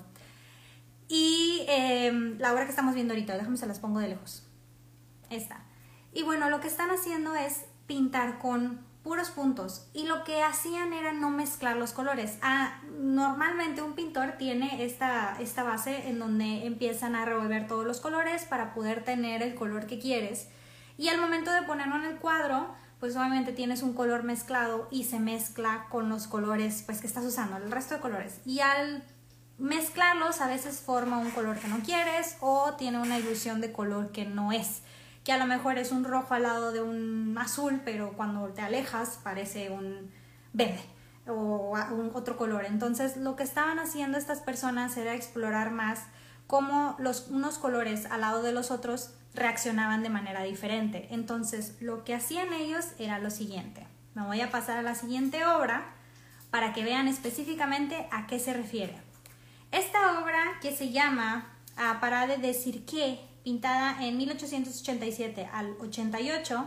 Y 1.10 1.66
em, 1.68 2.38
la 2.38 2.54
obra 2.54 2.64
que 2.64 2.70
estamos 2.70 2.94
viendo 2.96 3.14
ahorita, 3.14 3.36
déjame 3.36 3.58
se 3.58 3.66
las 3.66 3.80
pongo 3.80 4.00
de 4.00 4.08
lejos. 4.08 4.48
Esta. 5.30 5.66
Y 6.14 6.24
bueno, 6.24 6.50
lo 6.50 6.62
que 6.62 6.68
están 6.68 6.92
haciendo 6.92 7.36
es 7.36 7.66
pintar 7.88 8.40
con 8.40 8.88
puros 9.04 9.30
puntos 9.30 9.88
y 9.94 10.06
lo 10.06 10.24
que 10.24 10.44
hacían 10.44 10.94
era 10.94 11.14
no 11.14 11.32
mezclar 11.32 11.78
los 11.78 11.94
colores. 11.94 12.38
Ah, 12.42 12.80
normalmente 13.00 13.82
un 13.82 13.94
pintor 13.94 14.34
tiene 14.38 14.86
esta, 14.86 15.36
esta 15.40 15.64
base 15.64 16.10
en 16.10 16.20
donde 16.20 16.68
empiezan 16.68 17.16
a 17.16 17.26
revolver 17.26 17.68
todos 17.68 17.86
los 17.86 18.02
colores 18.02 18.46
para 18.46 18.74
poder 18.74 19.04
tener 19.04 19.42
el 19.42 19.56
color 19.56 19.88
que 19.88 20.00
quieres 20.00 20.50
Y 20.98 21.08
al 21.08 21.20
momento 21.20 21.52
de 21.52 21.64
ponerlo 21.64 21.96
en 21.96 22.04
el 22.04 22.18
cuadro, 22.18 22.68
pues 23.00 23.16
obviamente 23.16 23.54
tienes 23.54 23.82
un 23.82 23.94
color 23.94 24.24
mezclado 24.24 24.88
y 24.92 25.06
se 25.06 25.20
mezcla 25.20 25.88
con 25.90 26.10
los 26.10 26.28
colores 26.28 26.84
pues 26.86 27.00
que 27.00 27.08
estás 27.08 27.26
usando, 27.26 27.58
el 27.58 27.72
resto 27.72 27.96
de 27.96 28.02
colores. 28.02 28.42
Y 28.46 28.60
al 28.60 29.04
mezclarlos 29.60 30.42
a 30.42 30.48
veces 30.48 30.80
forma 30.80 31.18
un 31.20 31.32
color 31.32 31.58
que 31.60 31.68
no 31.68 31.80
quieres 31.80 32.38
o 32.40 32.74
tiene 32.74 33.00
una 33.00 33.20
ilusión 33.20 33.62
de 33.62 33.72
color 33.72 34.12
que 34.12 34.26
no 34.26 34.52
es. 34.52 34.82
Que 35.24 35.34
a 35.34 35.38
lo 35.38 35.46
mejor 35.46 35.78
es 35.78 35.92
un 35.92 36.04
rojo 36.04 36.34
al 36.34 36.44
lado 36.44 36.72
de 36.72 36.82
un 36.82 37.38
azul, 37.38 37.82
pero 37.84 38.14
cuando 38.14 38.48
te 38.50 38.62
alejas 38.62 39.20
parece 39.24 39.70
un 39.70 40.12
verde 40.54 40.82
o 41.28 41.76
un 41.92 42.12
otro 42.14 42.38
color. 42.38 42.66
Entonces 42.66 43.18
lo 43.18 43.36
que 43.36 43.44
estaban 43.44 43.80
haciendo 43.80 44.18
estas 44.18 44.40
personas 44.40 44.96
era 44.98 45.14
explorar 45.14 45.72
más 45.72 46.04
cómo 46.48 46.96
los, 46.98 47.28
unos 47.28 47.58
colores 47.60 48.08
al 48.08 48.22
lado 48.22 48.42
de 48.42 48.54
los 48.54 48.72
otros 48.72 49.12
reaccionaban 49.36 50.02
de 50.04 50.10
manera 50.10 50.42
diferente. 50.44 51.08
Entonces, 51.12 51.76
lo 51.80 52.04
que 52.04 52.16
hacían 52.16 52.54
ellos 52.54 52.88
era 52.98 53.20
lo 53.20 53.30
siguiente. 53.30 53.86
Me 54.16 54.26
voy 54.26 54.42
a 54.42 54.50
pasar 54.50 54.78
a 54.78 54.82
la 54.82 54.96
siguiente 54.96 55.46
obra 55.46 55.94
para 56.50 56.74
que 56.74 56.84
vean 56.84 57.08
específicamente 57.08 58.08
a 58.12 58.26
qué 58.26 58.40
se 58.40 58.54
refiere. 58.54 59.09
Esta 59.72 60.20
obra 60.20 60.60
que 60.62 60.76
se 60.76 60.92
llama 60.92 61.48
A 61.78 62.00
Parade 62.00 62.38
de 62.38 62.56
Cirque, 62.56 63.20
pintada 63.44 64.04
en 64.04 64.18
1887 64.18 65.48
al 65.54 65.76
88, 65.80 66.66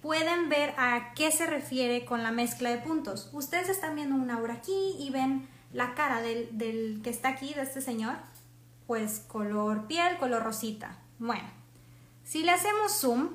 pueden 0.00 0.48
ver 0.48 0.74
a 0.78 1.12
qué 1.14 1.30
se 1.30 1.46
refiere 1.46 2.06
con 2.06 2.22
la 2.22 2.32
mezcla 2.32 2.70
de 2.70 2.78
puntos. 2.78 3.28
Ustedes 3.32 3.68
están 3.68 3.94
viendo 3.94 4.16
una 4.16 4.38
obra 4.38 4.54
aquí 4.54 4.96
y 4.98 5.10
ven 5.10 5.46
la 5.72 5.94
cara 5.94 6.22
del, 6.22 6.56
del 6.56 7.00
que 7.02 7.10
está 7.10 7.28
aquí, 7.28 7.52
de 7.52 7.62
este 7.62 7.82
señor, 7.82 8.16
pues 8.86 9.20
color 9.28 9.86
piel, 9.86 10.16
color 10.16 10.42
rosita. 10.42 10.96
Bueno, 11.18 11.48
si 12.22 12.42
le 12.42 12.52
hacemos 12.52 12.92
zoom, 12.92 13.30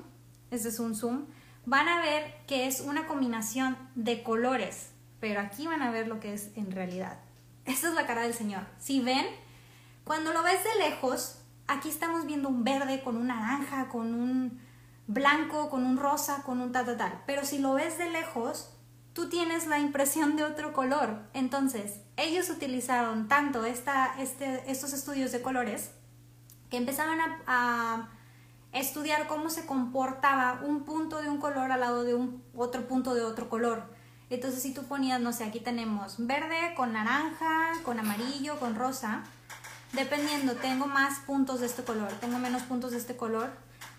este 0.50 0.68
es 0.68 0.80
un 0.80 0.96
zoom, 0.96 1.26
van 1.64 1.86
a 1.88 2.00
ver 2.02 2.34
que 2.48 2.66
es 2.66 2.80
una 2.80 3.06
combinación 3.06 3.78
de 3.94 4.24
colores, 4.24 4.90
pero 5.20 5.40
aquí 5.40 5.68
van 5.68 5.82
a 5.82 5.92
ver 5.92 6.08
lo 6.08 6.18
que 6.18 6.34
es 6.34 6.50
en 6.56 6.72
realidad. 6.72 7.18
Esta 7.70 7.86
es 7.86 7.94
la 7.94 8.04
cara 8.04 8.22
del 8.22 8.34
Señor. 8.34 8.66
Si 8.80 9.00
ven, 9.00 9.24
cuando 10.02 10.32
lo 10.32 10.42
ves 10.42 10.58
de 10.64 10.90
lejos, 10.90 11.38
aquí 11.68 11.88
estamos 11.88 12.26
viendo 12.26 12.48
un 12.48 12.64
verde 12.64 13.00
con 13.00 13.16
un 13.16 13.28
naranja, 13.28 13.88
con 13.88 14.12
un 14.12 14.60
blanco, 15.06 15.70
con 15.70 15.86
un 15.86 15.96
rosa, 15.96 16.42
con 16.42 16.60
un 16.60 16.72
tal, 16.72 16.84
tal, 16.84 16.96
tal. 16.96 17.22
Pero 17.26 17.44
si 17.44 17.58
lo 17.58 17.74
ves 17.74 17.96
de 17.96 18.10
lejos, 18.10 18.70
tú 19.12 19.28
tienes 19.28 19.68
la 19.68 19.78
impresión 19.78 20.34
de 20.34 20.42
otro 20.42 20.72
color. 20.72 21.20
Entonces, 21.32 22.00
ellos 22.16 22.50
utilizaron 22.50 23.28
tanto 23.28 23.64
esta, 23.64 24.20
este, 24.20 24.68
estos 24.68 24.92
estudios 24.92 25.30
de 25.30 25.40
colores 25.40 25.92
que 26.70 26.76
empezaron 26.76 27.20
a 27.46 28.08
estudiar 28.72 29.28
cómo 29.28 29.48
se 29.48 29.64
comportaba 29.64 30.60
un 30.66 30.82
punto 30.82 31.22
de 31.22 31.28
un 31.28 31.38
color 31.38 31.70
al 31.70 31.78
lado 31.78 32.02
de 32.02 32.14
un 32.14 32.42
otro 32.52 32.88
punto 32.88 33.14
de 33.14 33.22
otro 33.22 33.48
color. 33.48 33.99
Entonces 34.30 34.62
si 34.62 34.72
tú 34.72 34.84
ponías, 34.84 35.20
no 35.20 35.32
sé, 35.32 35.44
aquí 35.44 35.60
tenemos 35.60 36.14
verde 36.18 36.74
con 36.76 36.92
naranja, 36.92 37.72
con 37.84 37.98
amarillo, 37.98 38.58
con 38.60 38.76
rosa, 38.76 39.24
dependiendo, 39.92 40.54
tengo 40.54 40.86
más 40.86 41.18
puntos 41.20 41.60
de 41.60 41.66
este 41.66 41.82
color, 41.82 42.12
tengo 42.20 42.38
menos 42.38 42.62
puntos 42.62 42.92
de 42.92 42.98
este 42.98 43.16
color. 43.16 43.50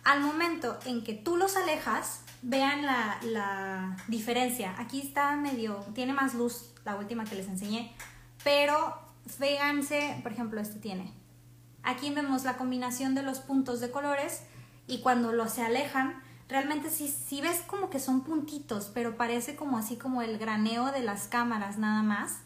Al 0.03 0.21
momento 0.21 0.79
en 0.85 1.03
que 1.03 1.13
tú 1.13 1.35
los 1.35 1.57
alejas, 1.57 2.21
vean 2.41 2.85
la, 2.85 3.19
la 3.23 3.97
diferencia. 4.07 4.73
Aquí 4.79 5.01
está 5.01 5.35
medio, 5.35 5.85
tiene 5.93 6.13
más 6.13 6.33
luz 6.33 6.71
la 6.85 6.95
última 6.95 7.25
que 7.25 7.35
les 7.35 7.47
enseñé, 7.47 7.93
pero 8.43 8.97
véanse, 9.37 10.19
por 10.23 10.31
ejemplo, 10.31 10.59
este 10.61 10.79
tiene. 10.79 11.13
Aquí 11.83 12.11
vemos 12.11 12.43
la 12.43 12.57
combinación 12.57 13.15
de 13.15 13.23
los 13.23 13.39
puntos 13.39 13.79
de 13.79 13.91
colores 13.91 14.43
y 14.87 15.01
cuando 15.01 15.31
los 15.33 15.51
se 15.51 15.63
alejan, 15.63 16.21
realmente 16.51 16.89
sí, 16.89 17.07
sí 17.07 17.41
ves 17.41 17.63
como 17.65 17.89
que 17.89 17.99
son 17.99 18.21
puntitos, 18.21 18.91
pero 18.93 19.15
parece 19.15 19.55
como 19.55 19.77
así 19.77 19.95
como 19.95 20.21
el 20.21 20.37
graneo 20.37 20.91
de 20.91 21.01
las 21.01 21.27
cámaras 21.27 21.77
nada 21.77 22.03
más. 22.03 22.39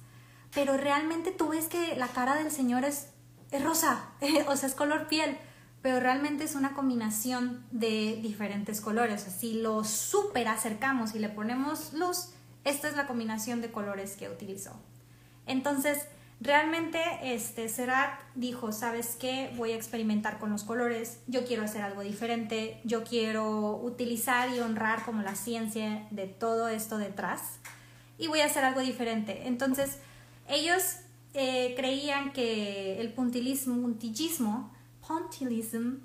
Pero 0.53 0.77
realmente 0.77 1.31
tú 1.31 1.50
ves 1.50 1.67
que 1.67 1.95
la 1.97 2.07
cara 2.07 2.35
del 2.35 2.51
señor 2.51 2.85
es, 2.85 3.09
es 3.51 3.63
rosa, 3.63 4.12
o 4.47 4.55
sea, 4.55 4.69
es 4.69 4.75
color 4.75 5.07
piel, 5.07 5.38
pero 5.81 6.00
realmente 6.00 6.45
es 6.45 6.55
una 6.55 6.74
combinación 6.74 7.65
de 7.71 8.19
diferentes 8.21 8.79
colores. 8.79 9.21
si 9.24 9.55
lo 9.55 9.83
súper 9.83 10.47
acercamos 10.47 11.15
y 11.15 11.19
le 11.19 11.29
ponemos 11.29 11.93
luz, 11.93 12.29
esta 12.63 12.88
es 12.88 12.95
la 12.95 13.07
combinación 13.07 13.62
de 13.62 13.71
colores 13.71 14.15
que 14.15 14.29
utilizó. 14.29 14.79
Entonces, 15.45 16.07
Realmente, 16.42 17.01
este, 17.24 17.70
dijo, 18.36 18.72
¿sabes 18.72 19.15
qué? 19.20 19.54
Voy 19.56 19.72
a 19.72 19.75
experimentar 19.75 20.38
con 20.38 20.50
los 20.51 20.63
colores, 20.63 21.20
yo 21.27 21.46
quiero 21.46 21.63
hacer 21.63 21.82
algo 21.82 22.01
diferente, 22.01 22.82
yo 22.84 23.04
quiero 23.04 23.77
utilizar 23.77 24.50
y 24.50 24.60
honrar 24.60 25.06
como 25.06 25.22
la 25.22 25.36
ciencia 25.36 26.06
de 26.12 26.27
todo 26.27 26.68
esto 26.68 26.98
detrás 26.98 27.60
y 28.18 28.27
voy 28.27 28.42
a 28.42 28.46
hacer 28.46 28.65
algo 28.65 28.82
diferente. 28.82 29.48
Entonces, 29.48 30.00
ellos 30.50 30.98
eh, 31.34 31.74
creían 31.77 32.34
que 32.34 33.00
el 33.00 33.13
puntillismo, 33.13 33.75
puntillism, 35.08 36.00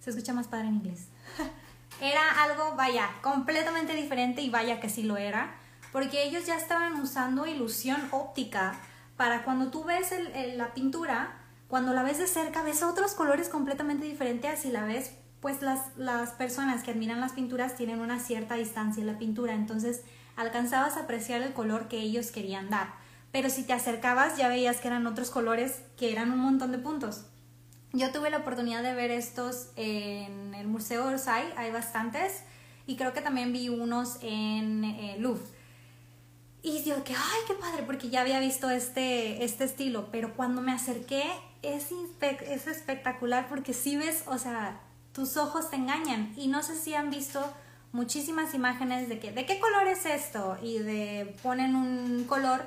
se 0.00 0.10
escucha 0.10 0.34
más 0.34 0.48
padre 0.48 0.68
en 0.68 0.74
inglés, 0.76 1.06
era 2.00 2.42
algo, 2.42 2.76
vaya, 2.76 3.08
completamente 3.22 3.94
diferente 3.94 4.42
y 4.42 4.50
vaya 4.50 4.80
que 4.80 4.90
sí 4.90 5.02
lo 5.02 5.16
era, 5.16 5.54
porque 5.92 6.24
ellos 6.24 6.46
ya 6.46 6.56
estaban 6.56 7.00
usando 7.00 7.46
ilusión 7.46 8.00
óptica 8.10 8.78
para 9.22 9.44
cuando 9.44 9.70
tú 9.70 9.84
ves 9.84 10.12
la 10.56 10.74
pintura, 10.74 11.38
cuando 11.68 11.92
la 11.92 12.02
ves 12.02 12.18
de 12.18 12.26
cerca, 12.26 12.64
ves 12.64 12.82
otros 12.82 13.14
colores 13.14 13.48
completamente 13.48 14.04
diferentes 14.04 14.64
y 14.64 14.72
la 14.72 14.84
ves, 14.84 15.12
pues 15.38 15.62
las, 15.62 15.96
las 15.96 16.30
personas 16.30 16.82
que 16.82 16.90
admiran 16.90 17.20
las 17.20 17.30
pinturas 17.30 17.76
tienen 17.76 18.00
una 18.00 18.18
cierta 18.18 18.56
distancia 18.56 19.00
en 19.00 19.06
la 19.06 19.18
pintura, 19.18 19.54
entonces 19.54 20.02
alcanzabas 20.34 20.96
a 20.96 21.02
apreciar 21.02 21.40
el 21.40 21.52
color 21.52 21.86
que 21.86 22.00
ellos 22.00 22.32
querían 22.32 22.68
dar. 22.68 22.94
Pero 23.30 23.48
si 23.48 23.62
te 23.62 23.72
acercabas 23.72 24.36
ya 24.38 24.48
veías 24.48 24.78
que 24.78 24.88
eran 24.88 25.06
otros 25.06 25.30
colores 25.30 25.82
que 25.96 26.10
eran 26.10 26.32
un 26.32 26.40
montón 26.40 26.72
de 26.72 26.78
puntos. 26.78 27.26
Yo 27.92 28.10
tuve 28.10 28.28
la 28.28 28.38
oportunidad 28.38 28.82
de 28.82 28.92
ver 28.92 29.12
estos 29.12 29.68
en 29.76 30.52
el 30.52 30.66
Museo 30.66 31.06
Orsay, 31.06 31.44
hay 31.56 31.70
bastantes, 31.70 32.42
y 32.88 32.96
creo 32.96 33.12
que 33.12 33.20
también 33.20 33.52
vi 33.52 33.68
unos 33.68 34.18
en 34.20 34.82
eh, 34.82 35.14
Louvre. 35.20 35.61
Y 36.62 36.84
yo 36.84 37.02
que, 37.02 37.14
ay, 37.14 37.40
qué 37.46 37.54
padre, 37.54 37.82
porque 37.84 38.08
ya 38.08 38.20
había 38.20 38.38
visto 38.38 38.70
este, 38.70 39.42
este 39.44 39.64
estilo, 39.64 40.08
pero 40.12 40.34
cuando 40.34 40.62
me 40.62 40.72
acerqué 40.72 41.24
es, 41.62 41.88
es 42.20 42.66
espectacular 42.68 43.48
porque 43.48 43.72
si 43.72 43.96
ves, 43.96 44.22
o 44.26 44.38
sea, 44.38 44.80
tus 45.12 45.36
ojos 45.36 45.70
te 45.70 45.76
engañan 45.76 46.32
y 46.36 46.46
no 46.46 46.62
sé 46.62 46.76
si 46.76 46.94
han 46.94 47.10
visto 47.10 47.42
muchísimas 47.90 48.54
imágenes 48.54 49.08
de 49.08 49.18
que, 49.18 49.32
¿de 49.32 49.44
qué 49.44 49.58
color 49.58 49.86
es 49.88 50.06
esto? 50.06 50.56
Y 50.62 50.78
de, 50.78 51.36
ponen 51.42 51.74
un 51.74 52.24
color 52.24 52.62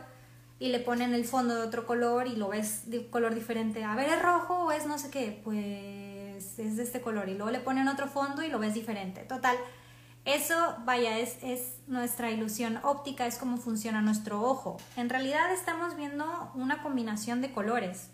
y 0.59 0.69
le 0.69 0.79
ponen 0.79 1.13
el 1.13 1.25
fondo 1.25 1.55
de 1.55 1.61
otro 1.61 1.85
color 1.85 2.27
y 2.27 2.35
lo 2.35 2.49
ves 2.49 2.89
de 2.89 3.09
color 3.09 3.33
diferente. 3.35 3.83
A 3.83 3.95
ver, 3.95 4.09
¿es 4.09 4.21
rojo 4.21 4.65
o 4.65 4.71
es 4.71 4.85
no 4.85 4.97
sé 4.97 5.09
qué? 5.09 5.41
Pues 5.43 6.59
es 6.59 6.77
de 6.77 6.83
este 6.83 7.01
color 7.01 7.27
y 7.29 7.33
luego 7.33 7.51
le 7.51 7.59
ponen 7.59 7.87
otro 7.87 8.07
fondo 8.07 8.43
y 8.43 8.49
lo 8.49 8.59
ves 8.59 8.73
diferente. 8.73 9.21
Total, 9.21 9.57
eso, 10.25 10.75
vaya, 10.85 11.19
es, 11.19 11.37
es 11.43 11.77
nuestra 11.85 12.31
ilusión 12.31 12.79
óptica, 12.83 13.27
es 13.27 13.37
cómo 13.37 13.57
funciona 13.57 14.01
nuestro 14.01 14.41
ojo. 14.41 14.77
En 14.97 15.09
realidad 15.09 15.53
estamos 15.53 15.95
viendo 15.95 16.51
una 16.55 16.81
combinación 16.81 17.41
de 17.41 17.51
colores, 17.51 18.09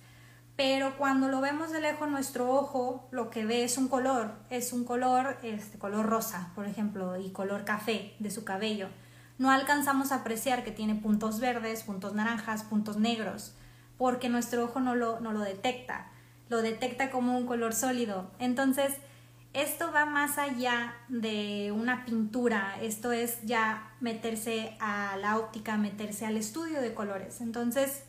pero 0.57 0.97
cuando 0.97 1.29
lo 1.29 1.39
vemos 1.39 1.71
de 1.71 1.79
lejos 1.79 2.09
nuestro 2.09 2.51
ojo 2.53 3.07
lo 3.11 3.29
que 3.29 3.45
ve 3.45 3.63
es 3.63 3.77
un 3.77 3.87
color, 3.87 4.33
es 4.49 4.73
un 4.73 4.83
color, 4.83 5.37
este 5.41 5.79
color 5.79 6.05
rosa, 6.05 6.51
por 6.53 6.67
ejemplo, 6.67 7.17
y 7.17 7.31
color 7.31 7.63
café 7.63 8.13
de 8.19 8.29
su 8.29 8.43
cabello. 8.43 8.89
No 9.37 9.49
alcanzamos 9.49 10.11
a 10.11 10.15
apreciar 10.15 10.65
que 10.65 10.71
tiene 10.71 10.95
puntos 10.95 11.39
verdes, 11.39 11.83
puntos 11.83 12.13
naranjas, 12.13 12.63
puntos 12.63 12.97
negros, 12.97 13.55
porque 13.97 14.27
nuestro 14.27 14.65
ojo 14.65 14.81
no 14.81 14.95
lo, 14.95 15.21
no 15.21 15.31
lo 15.31 15.39
detecta, 15.39 16.11
lo 16.49 16.61
detecta 16.61 17.09
como 17.09 17.37
un 17.37 17.47
color 17.47 17.73
sólido. 17.73 18.29
Entonces, 18.37 18.93
esto 19.53 19.91
va 19.91 20.05
más 20.05 20.37
allá 20.37 20.95
de 21.09 21.73
una 21.75 22.05
pintura, 22.05 22.77
esto 22.81 23.11
es 23.11 23.41
ya 23.43 23.91
meterse 23.99 24.77
a 24.79 25.17
la 25.17 25.37
óptica, 25.37 25.77
meterse 25.77 26.25
al 26.25 26.37
estudio 26.37 26.81
de 26.81 26.93
colores. 26.93 27.41
Entonces, 27.41 28.03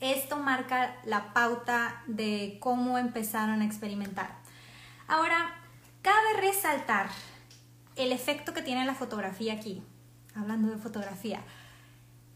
esto 0.00 0.36
marca 0.36 0.96
la 1.04 1.32
pauta 1.32 2.02
de 2.06 2.58
cómo 2.60 2.98
empezaron 2.98 3.62
a 3.62 3.64
experimentar. 3.64 4.36
Ahora, 5.08 5.54
cabe 6.02 6.40
resaltar 6.40 7.08
el 7.96 8.12
efecto 8.12 8.52
que 8.52 8.60
tiene 8.60 8.84
la 8.84 8.94
fotografía 8.94 9.54
aquí, 9.54 9.82
hablando 10.34 10.68
de 10.70 10.76
fotografía. 10.76 11.40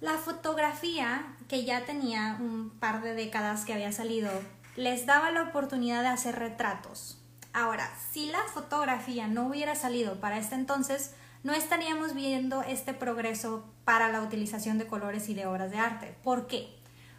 La 0.00 0.14
fotografía, 0.14 1.26
que 1.48 1.64
ya 1.64 1.84
tenía 1.84 2.38
un 2.40 2.70
par 2.70 3.02
de 3.02 3.12
décadas 3.12 3.66
que 3.66 3.74
había 3.74 3.92
salido, 3.92 4.30
les 4.76 5.04
daba 5.04 5.30
la 5.30 5.42
oportunidad 5.42 6.02
de 6.02 6.08
hacer 6.08 6.38
retratos 6.38 7.17
Ahora, 7.58 7.90
si 8.12 8.26
la 8.30 8.44
fotografía 8.54 9.26
no 9.26 9.48
hubiera 9.48 9.74
salido 9.74 10.20
para 10.20 10.38
este 10.38 10.54
entonces, 10.54 11.16
no 11.42 11.52
estaríamos 11.52 12.14
viendo 12.14 12.62
este 12.62 12.94
progreso 12.94 13.64
para 13.84 14.08
la 14.10 14.22
utilización 14.22 14.78
de 14.78 14.86
colores 14.86 15.28
y 15.28 15.34
de 15.34 15.46
obras 15.46 15.72
de 15.72 15.78
arte. 15.78 16.14
¿Por 16.22 16.46
qué? 16.46 16.68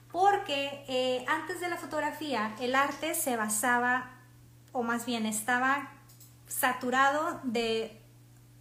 Porque 0.09 0.85
eh, 0.87 1.25
antes 1.27 1.59
de 1.59 1.67
la 1.67 1.75
fotografía 1.75 2.55
el 2.61 2.75
arte 2.75 3.15
se 3.15 3.35
basaba, 3.35 4.11
o 4.71 4.81
más 4.81 5.05
bien 5.05 5.25
estaba 5.25 5.91
saturado 6.47 7.41
de 7.43 8.01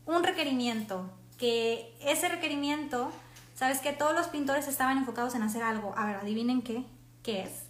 un 0.05 0.25
requerimiento, 0.25 1.09
que 1.39 1.97
ese 2.01 2.29
requerimiento, 2.29 3.13
sabes 3.55 3.79
que 3.79 3.93
todos 3.93 4.15
los 4.17 4.27
pintores 4.27 4.67
estaban 4.67 4.99
enfocados 4.99 5.37
en 5.37 5.45
hacer 5.45 5.63
algo. 5.63 5.95
A 5.97 6.07
ver, 6.07 6.17
adivinen 6.17 6.61
qué, 6.61 6.83
qué 7.23 7.45
es. 7.45 7.68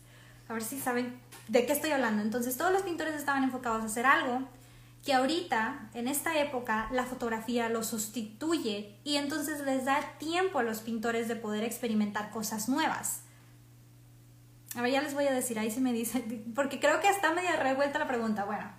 A 0.49 0.55
ver 0.55 0.63
si 0.63 0.81
saben 0.81 1.21
de 1.49 1.67
qué 1.67 1.73
estoy 1.73 1.91
hablando. 1.91 2.23
Entonces, 2.23 2.57
todos 2.57 2.73
los 2.73 2.83
pintores 2.83 3.15
estaban 3.15 3.45
enfocados 3.45 3.83
a 3.83 3.87
hacer 3.87 4.07
algo 4.07 4.49
que 5.05 5.15
ahorita, 5.15 5.91
en 5.95 6.09
esta 6.09 6.39
época, 6.39 6.89
la 6.93 7.05
fotografía 7.05 7.69
lo 7.69 7.83
sustituye 7.83 8.97
y 9.05 9.17
entonces 9.17 9.61
les 9.61 9.85
da 9.85 10.01
tiempo 10.19 10.59
a 10.59 10.63
los 10.63 10.81
pintores 10.81 11.29
de 11.29 11.37
poder 11.37 11.65
experimentar 11.65 12.31
cosas 12.31 12.69
nuevas. 12.69 13.21
A 14.75 14.83
ver, 14.83 14.93
ya 14.93 15.01
les 15.01 15.15
voy 15.15 15.27
a 15.27 15.33
decir, 15.33 15.59
ahí 15.59 15.71
se 15.71 15.81
me 15.81 15.93
dice, 15.93 16.21
porque 16.55 16.81
creo 16.81 17.01
que 17.01 17.09
está 17.09 17.33
media 17.33 17.57
revuelta 17.57 17.99
la 17.99 18.09
pregunta. 18.09 18.45
Bueno, 18.45 18.71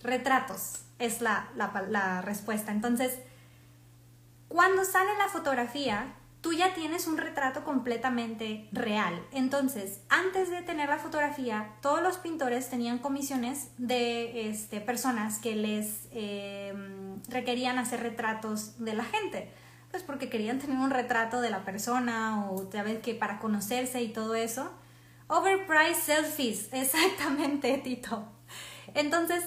retratos 0.00 0.84
es 0.98 1.20
la, 1.20 1.48
la 1.56 2.22
respuesta. 2.22 2.70
Entonces, 2.70 3.18
cuando 4.48 4.84
sale 4.84 5.10
la 5.18 5.28
fotografía, 5.28 6.14
tú 6.44 6.52
ya 6.52 6.74
tienes 6.74 7.06
un 7.06 7.16
retrato 7.16 7.64
completamente 7.64 8.68
real. 8.70 9.26
Entonces, 9.32 10.02
antes 10.10 10.50
de 10.50 10.60
tener 10.60 10.90
la 10.90 10.98
fotografía, 10.98 11.70
todos 11.80 12.02
los 12.02 12.18
pintores 12.18 12.68
tenían 12.68 12.98
comisiones 12.98 13.70
de 13.78 14.50
este, 14.50 14.82
personas 14.82 15.38
que 15.38 15.56
les 15.56 16.06
em, 16.12 17.22
requerían 17.30 17.78
hacer 17.78 18.02
retratos 18.02 18.84
de 18.84 18.92
la 18.92 19.04
gente. 19.04 19.50
Pues 19.90 20.02
porque 20.02 20.28
querían 20.28 20.58
tener 20.58 20.76
un 20.76 20.90
retrato 20.90 21.40
de 21.40 21.48
la 21.48 21.64
persona 21.64 22.44
o 22.50 22.68
vez 22.68 23.00
que 23.00 23.14
para 23.14 23.38
conocerse 23.38 24.02
y 24.02 24.12
todo 24.12 24.34
eso. 24.34 24.70
Overpriced 25.28 25.94
selfies, 25.94 26.68
exactamente, 26.72 27.78
Tito. 27.78 28.22
Entonces, 28.92 29.42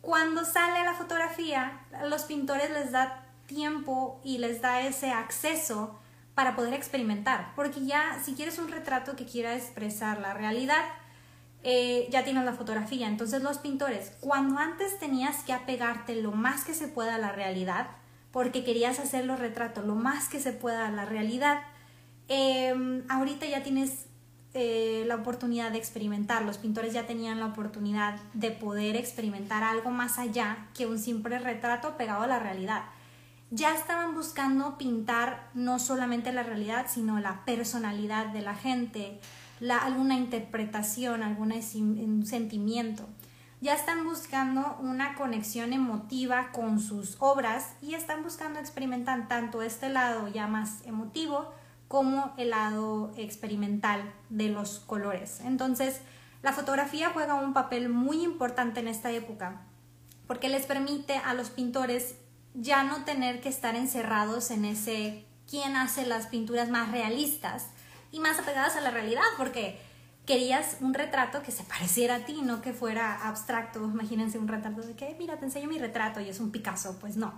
cuando 0.00 0.44
sale 0.44 0.84
la 0.84 0.94
fotografía, 0.94 1.80
los 2.04 2.22
pintores 2.22 2.70
les 2.70 2.92
da 2.92 3.26
tiempo 3.46 4.20
y 4.22 4.38
les 4.38 4.60
da 4.62 4.82
ese 4.82 5.10
acceso 5.10 5.98
para 6.36 6.54
poder 6.54 6.74
experimentar, 6.74 7.54
porque 7.56 7.86
ya 7.86 8.20
si 8.22 8.34
quieres 8.34 8.58
un 8.58 8.68
retrato 8.68 9.16
que 9.16 9.24
quiera 9.24 9.56
expresar 9.56 10.20
la 10.20 10.34
realidad, 10.34 10.84
eh, 11.62 12.06
ya 12.10 12.24
tienes 12.24 12.44
la 12.44 12.52
fotografía. 12.52 13.08
Entonces 13.08 13.42
los 13.42 13.56
pintores, 13.56 14.12
cuando 14.20 14.58
antes 14.58 14.98
tenías 14.98 15.42
que 15.44 15.54
apegarte 15.54 16.14
lo 16.20 16.32
más 16.32 16.62
que 16.62 16.74
se 16.74 16.88
pueda 16.88 17.14
a 17.14 17.18
la 17.18 17.32
realidad, 17.32 17.88
porque 18.32 18.64
querías 18.64 19.00
hacer 19.00 19.24
los 19.24 19.40
retratos 19.40 19.86
lo 19.86 19.94
más 19.94 20.28
que 20.28 20.38
se 20.38 20.52
pueda 20.52 20.86
a 20.86 20.90
la 20.90 21.06
realidad, 21.06 21.62
em, 22.28 23.02
ahorita 23.08 23.46
ya 23.46 23.62
tienes 23.62 24.04
eh, 24.52 25.04
la 25.06 25.14
oportunidad 25.16 25.70
de 25.70 25.78
experimentar. 25.78 26.44
Los 26.44 26.58
pintores 26.58 26.92
ya 26.92 27.06
tenían 27.06 27.40
la 27.40 27.46
oportunidad 27.46 28.20
de 28.34 28.50
poder 28.50 28.96
experimentar 28.96 29.62
algo 29.62 29.90
más 29.90 30.18
allá 30.18 30.68
que 30.74 30.86
un 30.86 30.98
simple 30.98 31.38
retrato 31.38 31.96
pegado 31.96 32.24
a 32.24 32.26
la 32.26 32.38
realidad 32.38 32.84
ya 33.50 33.74
estaban 33.74 34.14
buscando 34.14 34.76
pintar 34.76 35.50
no 35.54 35.78
solamente 35.78 36.32
la 36.32 36.42
realidad, 36.42 36.86
sino 36.88 37.20
la 37.20 37.44
personalidad 37.44 38.26
de 38.26 38.42
la 38.42 38.54
gente, 38.54 39.20
la, 39.60 39.78
alguna 39.78 40.16
interpretación, 40.16 41.22
algún 41.22 41.52
sentimiento. 42.26 43.06
Ya 43.60 43.74
están 43.74 44.04
buscando 44.04 44.76
una 44.80 45.14
conexión 45.14 45.72
emotiva 45.72 46.50
con 46.52 46.78
sus 46.80 47.16
obras 47.20 47.72
y 47.80 47.94
están 47.94 48.22
buscando 48.22 48.58
experimentar 48.58 49.28
tanto 49.28 49.62
este 49.62 49.88
lado 49.88 50.28
ya 50.28 50.46
más 50.46 50.84
emotivo 50.84 51.52
como 51.88 52.34
el 52.36 52.50
lado 52.50 53.12
experimental 53.16 54.12
de 54.28 54.48
los 54.48 54.80
colores. 54.80 55.40
Entonces, 55.40 56.00
la 56.42 56.52
fotografía 56.52 57.10
juega 57.14 57.34
un 57.34 57.54
papel 57.54 57.88
muy 57.88 58.22
importante 58.22 58.80
en 58.80 58.88
esta 58.88 59.10
época 59.10 59.62
porque 60.26 60.48
les 60.48 60.66
permite 60.66 61.16
a 61.16 61.34
los 61.34 61.50
pintores 61.50 62.16
ya 62.56 62.82
no 62.82 63.04
tener 63.04 63.40
que 63.40 63.48
estar 63.48 63.76
encerrados 63.76 64.50
en 64.50 64.64
ese 64.64 65.24
quién 65.48 65.76
hace 65.76 66.06
las 66.06 66.26
pinturas 66.26 66.70
más 66.70 66.90
realistas 66.90 67.66
y 68.10 68.20
más 68.20 68.38
apegadas 68.38 68.76
a 68.76 68.80
la 68.80 68.90
realidad, 68.90 69.22
porque 69.36 69.78
querías 70.24 70.78
un 70.80 70.94
retrato 70.94 71.42
que 71.42 71.52
se 71.52 71.62
pareciera 71.64 72.16
a 72.16 72.18
ti, 72.20 72.40
no 72.42 72.60
que 72.60 72.72
fuera 72.72 73.28
abstracto. 73.28 73.84
Imagínense 73.84 74.38
un 74.38 74.48
retrato 74.48 74.82
de 74.82 74.94
que, 74.94 75.14
mira, 75.18 75.38
te 75.38 75.44
enseño 75.44 75.68
mi 75.68 75.78
retrato 75.78 76.20
y 76.20 76.28
es 76.28 76.40
un 76.40 76.50
Picasso, 76.50 76.98
pues 77.00 77.16
no. 77.16 77.32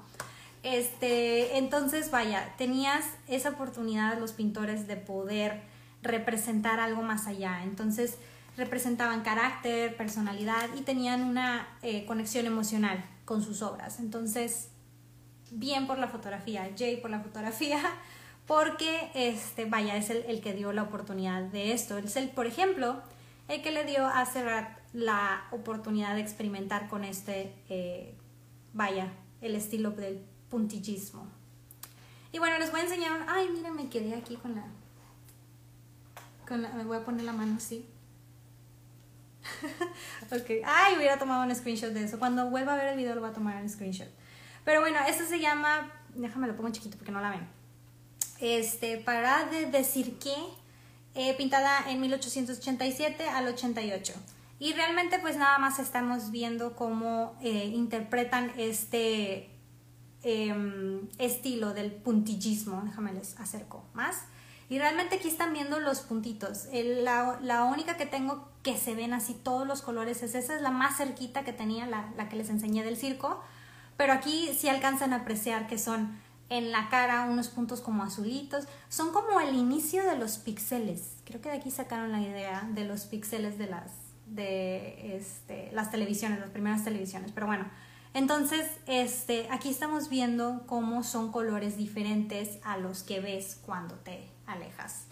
Este, 0.62 1.58
entonces, 1.58 2.10
vaya, 2.10 2.54
tenías 2.56 3.04
esa 3.28 3.50
oportunidad 3.50 4.18
los 4.18 4.32
pintores 4.32 4.86
de 4.86 4.96
poder 4.96 5.62
representar 6.02 6.80
algo 6.80 7.02
más 7.02 7.26
allá. 7.26 7.62
Entonces, 7.62 8.16
representaban 8.56 9.22
carácter, 9.22 9.96
personalidad 9.96 10.68
y 10.76 10.82
tenían 10.82 11.22
una 11.22 11.68
eh, 11.82 12.06
conexión 12.06 12.46
emocional 12.46 13.04
con 13.24 13.42
sus 13.42 13.62
obras. 13.62 14.00
Entonces, 14.00 14.70
bien 15.50 15.86
por 15.86 15.98
la 15.98 16.08
fotografía, 16.08 16.70
Jay 16.76 16.96
por 16.96 17.10
la 17.10 17.20
fotografía, 17.20 17.80
porque, 18.46 19.10
este, 19.14 19.66
vaya, 19.66 19.96
es 19.96 20.10
el, 20.10 20.40
que 20.40 20.54
dio 20.54 20.72
la 20.72 20.82
oportunidad 20.82 21.42
de 21.42 21.72
esto. 21.72 21.98
Es 21.98 22.16
el, 22.16 22.30
por 22.30 22.46
ejemplo, 22.46 23.02
el 23.48 23.62
que 23.62 23.70
le 23.70 23.84
dio 23.84 24.06
a 24.06 24.24
Serrat 24.26 24.78
la 24.92 25.46
oportunidad 25.50 26.14
de 26.14 26.20
experimentar 26.20 26.88
con 26.88 27.04
este, 27.04 27.54
eh, 27.68 28.14
vaya, 28.72 29.12
el 29.40 29.54
estilo 29.54 29.90
del 29.90 30.24
puntillismo. 30.48 31.26
Y 32.32 32.38
bueno, 32.38 32.58
les 32.58 32.70
voy 32.70 32.80
a 32.80 32.84
enseñar, 32.84 33.26
ay, 33.28 33.48
mira, 33.52 33.70
me 33.70 33.88
quedé 33.88 34.14
aquí 34.14 34.36
con 34.36 34.54
la, 34.54 34.64
con 36.46 36.62
la, 36.62 36.70
me 36.70 36.84
voy 36.84 36.96
a 36.96 37.04
poner 37.04 37.24
la 37.24 37.32
mano 37.32 37.56
así. 37.56 37.86
ok, 40.32 40.62
ay, 40.64 40.96
hubiera 40.96 41.18
tomado 41.18 41.44
un 41.44 41.54
screenshot 41.54 41.90
de 41.90 42.04
eso. 42.04 42.18
Cuando 42.18 42.50
vuelva 42.50 42.74
a 42.74 42.76
ver 42.76 42.88
el 42.88 42.96
video 42.96 43.14
lo 43.14 43.20
voy 43.20 43.30
a 43.30 43.32
tomar 43.32 43.62
un 43.62 43.68
screenshot. 43.68 44.08
Pero 44.68 44.82
bueno, 44.82 44.98
esto 45.08 45.24
se 45.24 45.40
llama, 45.40 45.90
déjame 46.14 46.46
lo 46.46 46.54
pongo 46.54 46.68
chiquito 46.68 46.98
porque 46.98 47.10
no 47.10 47.22
la 47.22 47.30
ven. 47.30 47.48
Este, 48.38 48.98
para 48.98 49.46
de 49.46 49.64
decir 49.64 50.18
que, 50.18 50.34
eh, 51.14 51.34
pintada 51.38 51.90
en 51.90 51.98
1887 52.02 53.30
al 53.30 53.48
88. 53.48 54.12
Y 54.58 54.74
realmente 54.74 55.20
pues 55.20 55.38
nada 55.38 55.56
más 55.56 55.78
estamos 55.78 56.30
viendo 56.30 56.76
cómo 56.76 57.34
eh, 57.40 57.72
interpretan 57.74 58.52
este 58.58 59.48
em, 60.22 61.08
estilo 61.16 61.72
del 61.72 61.90
puntillismo. 61.90 62.82
Déjame 62.84 63.14
les 63.14 63.40
acerco 63.40 63.86
más. 63.94 64.24
Y 64.68 64.78
realmente 64.78 65.16
aquí 65.16 65.28
están 65.28 65.54
viendo 65.54 65.80
los 65.80 66.00
puntitos. 66.00 66.66
la, 66.74 67.38
la, 67.40 67.64
única 67.64 67.96
que 67.96 68.04
tengo 68.04 68.46
que 68.62 68.76
se 68.76 68.94
ven 68.94 69.14
así 69.14 69.32
todos 69.32 69.66
los 69.66 69.80
colores 69.80 70.22
es 70.22 70.34
esa, 70.34 70.56
es 70.56 70.60
la 70.60 70.70
más 70.70 70.98
cerquita 70.98 71.42
que 71.42 71.54
tenía, 71.54 71.86
la, 71.86 72.12
la 72.18 72.28
que 72.28 72.36
les 72.36 72.50
enseñé 72.50 72.84
del 72.84 72.98
circo. 72.98 73.42
Pero 73.98 74.12
aquí 74.12 74.56
sí 74.56 74.68
alcanzan 74.68 75.12
a 75.12 75.16
apreciar 75.16 75.66
que 75.66 75.76
son 75.76 76.18
en 76.48 76.70
la 76.70 76.88
cara 76.88 77.24
unos 77.24 77.48
puntos 77.48 77.80
como 77.80 78.04
azulitos. 78.04 78.66
Son 78.88 79.12
como 79.12 79.40
el 79.40 79.54
inicio 79.54 80.04
de 80.04 80.16
los 80.16 80.38
píxeles. 80.38 81.16
Creo 81.24 81.42
que 81.42 81.50
de 81.50 81.56
aquí 81.56 81.70
sacaron 81.70 82.12
la 82.12 82.22
idea 82.22 82.66
de 82.72 82.84
los 82.84 83.06
píxeles 83.06 83.58
de 83.58 83.66
las, 83.66 83.90
de 84.26 85.16
este, 85.16 85.70
las 85.72 85.90
televisiones, 85.90 86.38
las 86.38 86.50
primeras 86.50 86.84
televisiones. 86.84 87.32
Pero 87.32 87.48
bueno, 87.48 87.66
entonces 88.14 88.70
este, 88.86 89.48
aquí 89.50 89.68
estamos 89.68 90.08
viendo 90.08 90.62
cómo 90.66 91.02
son 91.02 91.32
colores 91.32 91.76
diferentes 91.76 92.60
a 92.62 92.78
los 92.78 93.02
que 93.02 93.18
ves 93.18 93.60
cuando 93.66 93.96
te 93.96 94.30
alejas. 94.46 95.06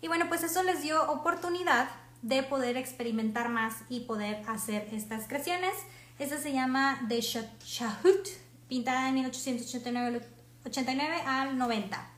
Y 0.00 0.08
bueno, 0.08 0.28
pues 0.28 0.42
eso 0.42 0.62
les 0.62 0.82
dio 0.82 1.10
oportunidad 1.12 1.88
de 2.22 2.42
poder 2.42 2.78
experimentar 2.78 3.50
más 3.50 3.74
y 3.90 4.00
poder 4.00 4.42
hacer 4.48 4.88
estas 4.92 5.28
creaciones. 5.28 5.74
Esta 6.18 6.38
se 6.38 6.52
llama 6.52 7.00
The 7.08 7.20
Shahut, 7.20 8.28
pintada 8.68 9.06
de 9.06 9.12
1889 9.12 11.22
al 11.26 11.58
90. 11.58 12.10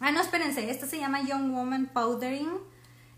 Ah, 0.00 0.10
no, 0.10 0.20
espérense, 0.20 0.68
esta 0.68 0.86
se 0.86 0.98
llama 0.98 1.22
Young 1.22 1.52
Woman 1.52 1.86
Powdering 1.86 2.50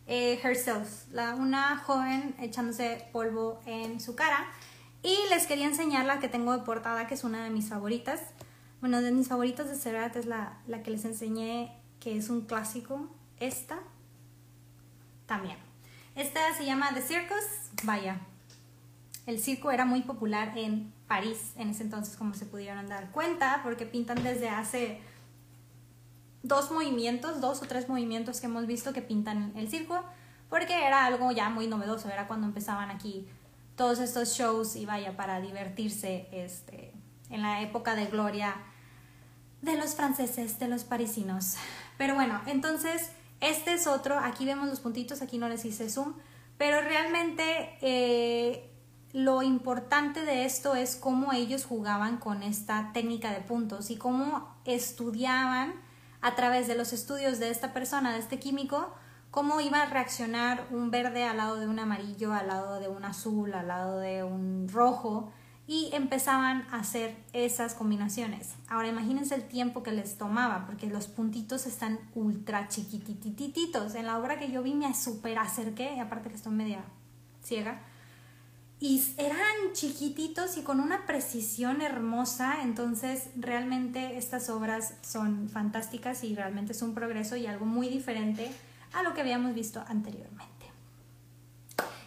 eh, 0.06 0.38
Herself, 0.42 1.06
una 1.38 1.78
joven 1.78 2.34
echándose 2.40 3.08
polvo 3.12 3.60
en 3.64 4.00
su 4.00 4.14
cara. 4.14 4.46
Y 5.02 5.16
les 5.30 5.46
quería 5.46 5.66
enseñar 5.66 6.04
la 6.04 6.18
que 6.18 6.28
tengo 6.28 6.52
de 6.52 6.62
portada, 6.62 7.06
que 7.06 7.14
es 7.14 7.24
una 7.24 7.44
de 7.44 7.50
mis 7.50 7.68
favoritas. 7.68 8.20
Bueno, 8.80 9.00
de 9.00 9.12
mis 9.12 9.28
favoritas 9.28 9.68
de 9.68 9.76
Serat 9.76 10.14
es 10.16 10.26
la, 10.26 10.58
la 10.66 10.82
que 10.82 10.90
les 10.90 11.06
enseñé, 11.06 11.74
que 11.98 12.18
es 12.18 12.28
un 12.28 12.42
clásico. 12.42 13.08
Esta 13.38 13.78
también. 15.24 15.56
Esta 16.14 16.40
se 16.54 16.66
llama 16.66 16.92
The 16.92 17.00
Circus. 17.00 17.44
Vaya, 17.84 18.20
el 19.26 19.38
circo 19.38 19.70
era 19.70 19.84
muy 19.84 20.02
popular 20.02 20.56
en 20.56 20.92
París 21.06 21.52
en 21.56 21.70
ese 21.70 21.82
entonces, 21.82 22.16
como 22.16 22.34
se 22.34 22.46
pudieron 22.46 22.88
dar 22.88 23.10
cuenta, 23.10 23.60
porque 23.62 23.86
pintan 23.86 24.22
desde 24.22 24.48
hace 24.48 25.00
dos 26.42 26.70
movimientos, 26.70 27.40
dos 27.40 27.62
o 27.62 27.66
tres 27.66 27.88
movimientos 27.88 28.40
que 28.40 28.46
hemos 28.46 28.66
visto 28.66 28.92
que 28.92 29.02
pintan 29.02 29.52
el 29.56 29.68
circo, 29.68 30.02
porque 30.48 30.86
era 30.86 31.06
algo 31.06 31.30
ya 31.32 31.50
muy 31.50 31.66
novedoso, 31.66 32.08
era 32.08 32.26
cuando 32.26 32.46
empezaban 32.46 32.90
aquí 32.90 33.26
todos 33.76 33.98
estos 33.98 34.36
shows 34.36 34.76
y 34.76 34.86
vaya 34.86 35.16
para 35.16 35.40
divertirse 35.40 36.28
este, 36.32 36.92
en 37.30 37.42
la 37.42 37.62
época 37.62 37.94
de 37.94 38.06
gloria 38.06 38.56
de 39.62 39.76
los 39.76 39.94
franceses, 39.94 40.58
de 40.58 40.68
los 40.68 40.84
parisinos. 40.84 41.56
Pero 41.98 42.14
bueno, 42.14 42.40
entonces 42.46 43.10
este 43.40 43.74
es 43.74 43.86
otro, 43.86 44.18
aquí 44.18 44.44
vemos 44.44 44.68
los 44.68 44.80
puntitos, 44.80 45.22
aquí 45.22 45.38
no 45.38 45.48
les 45.48 45.64
hice 45.64 45.88
zoom, 45.88 46.14
pero 46.58 46.80
realmente 46.80 47.78
eh, 47.80 48.69
lo 49.12 49.42
importante 49.42 50.24
de 50.24 50.44
esto 50.44 50.74
es 50.74 50.96
cómo 50.96 51.32
ellos 51.32 51.64
jugaban 51.64 52.18
con 52.18 52.42
esta 52.42 52.92
técnica 52.92 53.32
de 53.32 53.40
puntos 53.40 53.90
y 53.90 53.96
cómo 53.96 54.48
estudiaban 54.64 55.74
a 56.20 56.34
través 56.36 56.68
de 56.68 56.76
los 56.76 56.92
estudios 56.92 57.38
de 57.38 57.50
esta 57.50 57.72
persona, 57.72 58.12
de 58.12 58.18
este 58.18 58.38
químico, 58.38 58.94
cómo 59.30 59.60
iba 59.60 59.82
a 59.82 59.86
reaccionar 59.86 60.66
un 60.70 60.90
verde 60.90 61.24
al 61.24 61.38
lado 61.38 61.56
de 61.56 61.66
un 61.66 61.78
amarillo, 61.78 62.32
al 62.32 62.48
lado 62.48 62.78
de 62.78 62.88
un 62.88 63.04
azul, 63.04 63.54
al 63.54 63.68
lado 63.68 63.98
de 63.98 64.22
un 64.22 64.68
rojo, 64.68 65.32
y 65.66 65.90
empezaban 65.92 66.66
a 66.72 66.80
hacer 66.80 67.16
esas 67.32 67.74
combinaciones. 67.74 68.54
Ahora 68.68 68.88
imagínense 68.88 69.36
el 69.36 69.46
tiempo 69.46 69.82
que 69.82 69.92
les 69.92 70.18
tomaba, 70.18 70.66
porque 70.66 70.88
los 70.88 71.06
puntitos 71.06 71.66
están 71.66 72.00
ultra 72.14 72.68
chiquititititos. 72.68 73.94
En 73.94 74.06
la 74.06 74.18
obra 74.18 74.38
que 74.38 74.50
yo 74.50 74.62
vi 74.62 74.74
me 74.74 74.92
súper 74.94 75.38
acerqué, 75.38 76.00
aparte 76.00 76.28
que 76.28 76.34
estoy 76.34 76.52
media 76.52 76.84
ciega, 77.42 77.82
y 78.80 79.04
eran 79.18 79.74
chiquititos 79.74 80.56
y 80.56 80.62
con 80.62 80.80
una 80.80 81.04
precisión 81.04 81.82
hermosa, 81.82 82.62
entonces 82.62 83.28
realmente 83.36 84.16
estas 84.16 84.48
obras 84.48 84.94
son 85.02 85.50
fantásticas 85.50 86.24
y 86.24 86.34
realmente 86.34 86.72
es 86.72 86.80
un 86.80 86.94
progreso 86.94 87.36
y 87.36 87.46
algo 87.46 87.66
muy 87.66 87.90
diferente 87.90 88.50
a 88.94 89.02
lo 89.02 89.12
que 89.12 89.20
habíamos 89.20 89.54
visto 89.54 89.84
anteriormente. 89.86 90.48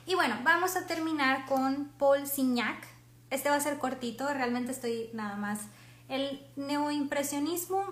Y 0.08 0.16
bueno, 0.16 0.36
vamos 0.44 0.76
a 0.76 0.88
terminar 0.88 1.46
con 1.46 1.92
Paul 2.00 2.26
Signac. 2.26 2.88
Este 3.30 3.50
va 3.50 3.56
a 3.56 3.62
ser 3.62 3.78
cortito, 3.78 4.28
realmente 4.34 4.72
estoy 4.72 5.12
nada 5.14 5.36
más. 5.36 5.62
El 6.10 6.42
neoimpresionismo 6.56 7.84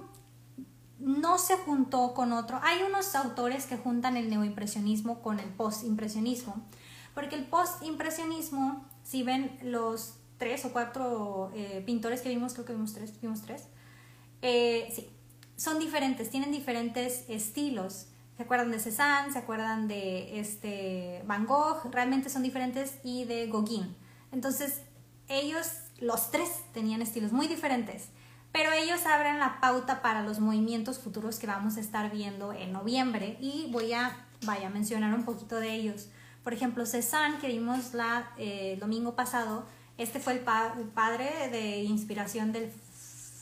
no 0.97 1.37
se 1.37 1.55
juntó 1.55 2.15
con 2.15 2.33
otro. 2.33 2.59
Hay 2.63 2.81
unos 2.81 3.15
autores 3.15 3.67
que 3.67 3.77
juntan 3.77 4.17
el 4.17 4.29
neoimpresionismo 4.29 5.21
con 5.21 5.39
el 5.39 5.49
postimpresionismo. 5.49 6.55
Porque 7.13 7.35
el 7.35 7.45
post-impresionismo, 7.45 8.85
si 9.03 9.23
ven 9.23 9.57
los 9.63 10.15
tres 10.37 10.65
o 10.65 10.71
cuatro 10.71 11.51
eh, 11.53 11.83
pintores 11.85 12.21
que 12.21 12.29
vimos, 12.29 12.53
creo 12.53 12.65
que 12.65 12.73
vimos 12.73 12.93
tres, 12.93 13.19
vimos 13.21 13.41
tres, 13.41 13.67
eh, 14.41 14.91
sí, 14.95 15.09
son 15.55 15.77
diferentes, 15.79 16.29
tienen 16.29 16.51
diferentes 16.51 17.25
estilos. 17.29 18.07
¿Se 18.37 18.43
acuerdan 18.43 18.71
de 18.71 18.79
Cézanne? 18.79 19.31
¿Se 19.31 19.37
acuerdan 19.37 19.87
de 19.87 20.39
este 20.39 21.21
Van 21.27 21.45
Gogh? 21.45 21.91
Realmente 21.91 22.29
son 22.29 22.41
diferentes 22.41 22.97
y 23.03 23.25
de 23.25 23.47
Gauguin. 23.47 23.95
Entonces, 24.31 24.81
ellos, 25.27 25.67
los 25.99 26.31
tres, 26.31 26.49
tenían 26.73 27.03
estilos 27.03 27.31
muy 27.31 27.47
diferentes, 27.47 28.09
pero 28.51 28.71
ellos 28.71 29.05
abren 29.05 29.37
la 29.37 29.61
pauta 29.61 30.01
para 30.01 30.23
los 30.23 30.39
movimientos 30.39 30.97
futuros 30.97 31.37
que 31.37 31.47
vamos 31.47 31.77
a 31.77 31.81
estar 31.81 32.11
viendo 32.11 32.51
en 32.53 32.73
noviembre 32.73 33.37
y 33.39 33.69
voy 33.71 33.93
a, 33.93 34.25
vaya, 34.43 34.67
a 34.67 34.71
mencionar 34.71 35.13
un 35.13 35.25
poquito 35.25 35.59
de 35.59 35.75
ellos. 35.75 36.09
Por 36.43 36.53
ejemplo, 36.53 36.85
Cézanne, 36.85 37.37
que 37.39 37.47
vimos 37.47 37.93
la, 37.93 38.31
eh, 38.37 38.73
el 38.73 38.79
domingo 38.79 39.15
pasado, 39.15 39.65
este 39.97 40.19
fue 40.19 40.33
el, 40.33 40.39
padre 40.39 41.49
de 41.51 41.83
inspiración 41.83 42.51
del 42.51 42.71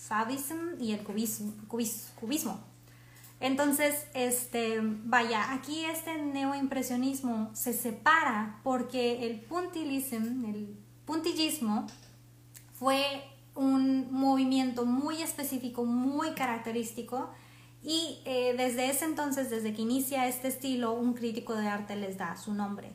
Fabism 0.07 0.81
y 0.81 0.91
el 0.91 1.03
cubismo. 1.03 1.53
cubismo. 1.67 2.59
Entonces, 3.39 4.05
este, 4.13 4.79
vaya, 4.81 5.53
aquí 5.53 5.85
este 5.85 6.17
neoimpresionismo 6.17 7.51
se 7.53 7.71
separa 7.71 8.59
porque 8.63 9.25
el 9.27 9.39
puntillism, 9.39 10.45
el 10.45 10.77
puntillismo, 11.05 11.87
fue 12.73 13.23
un 13.55 14.11
movimiento 14.11 14.85
muy 14.85 15.21
específico, 15.21 15.85
muy 15.85 16.31
característico 16.33 17.29
y 17.83 18.19
eh, 18.25 18.55
desde 18.57 18.89
ese 18.89 19.05
entonces, 19.05 19.49
desde 19.49 19.73
que 19.73 19.81
inicia 19.81 20.27
este 20.27 20.47
estilo, 20.49 20.93
un 20.93 21.13
crítico 21.13 21.55
de 21.55 21.67
arte 21.67 21.95
les 21.95 22.17
da 22.17 22.35
su 22.37 22.53
nombre. 22.53 22.91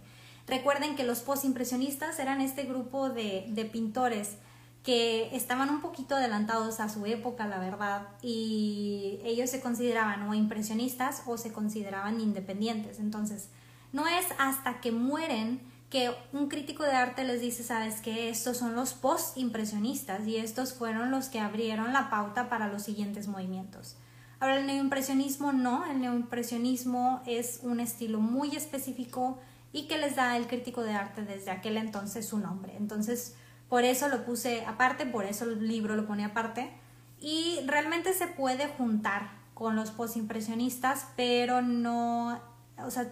Recuerden 0.46 0.94
que 0.94 1.04
los 1.04 1.20
postimpresionistas 1.20 2.18
eran 2.18 2.40
este 2.40 2.64
grupo 2.64 3.08
de, 3.08 3.46
de 3.48 3.64
pintores 3.64 4.36
que 4.82 5.34
estaban 5.34 5.70
un 5.70 5.80
poquito 5.80 6.14
adelantados 6.14 6.78
a 6.78 6.90
su 6.90 7.06
época, 7.06 7.46
la 7.46 7.58
verdad, 7.58 8.08
y 8.20 9.18
ellos 9.24 9.48
se 9.48 9.62
consideraban 9.62 10.28
o 10.28 10.34
impresionistas 10.34 11.22
o 11.24 11.38
se 11.38 11.52
consideraban 11.54 12.20
independientes. 12.20 12.98
Entonces, 12.98 13.48
no 13.92 14.06
es 14.06 14.26
hasta 14.38 14.82
que 14.82 14.92
mueren 14.92 15.60
que 15.88 16.14
un 16.32 16.48
crítico 16.48 16.82
de 16.82 16.90
arte 16.90 17.24
les 17.24 17.40
dice, 17.40 17.62
sabes 17.62 18.00
que 18.00 18.28
estos 18.28 18.58
son 18.58 18.74
los 18.74 18.92
post-impresionistas 18.92 20.26
y 20.26 20.36
estos 20.36 20.74
fueron 20.74 21.10
los 21.10 21.28
que 21.28 21.40
abrieron 21.40 21.94
la 21.94 22.10
pauta 22.10 22.50
para 22.50 22.68
los 22.68 22.82
siguientes 22.82 23.28
movimientos. 23.28 23.96
Ahora, 24.44 24.58
el 24.58 24.66
neoimpresionismo 24.66 25.54
no, 25.54 25.86
el 25.86 26.02
neoimpresionismo 26.02 27.22
es 27.24 27.60
un 27.62 27.80
estilo 27.80 28.20
muy 28.20 28.54
específico 28.54 29.38
y 29.72 29.86
que 29.86 29.96
les 29.96 30.16
da 30.16 30.36
el 30.36 30.46
crítico 30.48 30.82
de 30.82 30.92
arte 30.92 31.22
desde 31.22 31.50
aquel 31.50 31.78
entonces 31.78 32.28
su 32.28 32.36
nombre. 32.36 32.76
Entonces, 32.76 33.36
por 33.70 33.84
eso 33.84 34.06
lo 34.08 34.26
puse 34.26 34.66
aparte, 34.66 35.06
por 35.06 35.24
eso 35.24 35.46
el 35.46 35.66
libro 35.66 35.96
lo 35.96 36.06
pone 36.06 36.26
aparte. 36.26 36.70
Y 37.18 37.60
realmente 37.66 38.12
se 38.12 38.26
puede 38.26 38.68
juntar 38.68 39.30
con 39.54 39.76
los 39.76 39.92
postimpresionistas, 39.92 41.06
pero 41.16 41.62
no, 41.62 42.38
o 42.76 42.90
sea, 42.90 43.10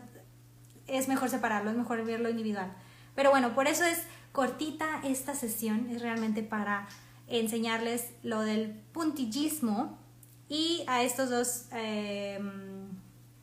es 0.86 1.08
mejor 1.08 1.30
separarlo, 1.30 1.70
es 1.70 1.78
mejor 1.78 2.04
verlo 2.04 2.28
individual. 2.28 2.74
Pero 3.14 3.30
bueno, 3.30 3.54
por 3.54 3.68
eso 3.68 3.84
es 3.84 4.02
cortita 4.32 5.00
esta 5.02 5.34
sesión, 5.34 5.88
es 5.88 6.02
realmente 6.02 6.42
para 6.42 6.86
enseñarles 7.26 8.10
lo 8.22 8.42
del 8.42 8.82
puntillismo 8.92 10.01
y 10.52 10.84
a 10.86 11.02
estos 11.02 11.30
dos 11.30 11.64
em, 11.72 12.90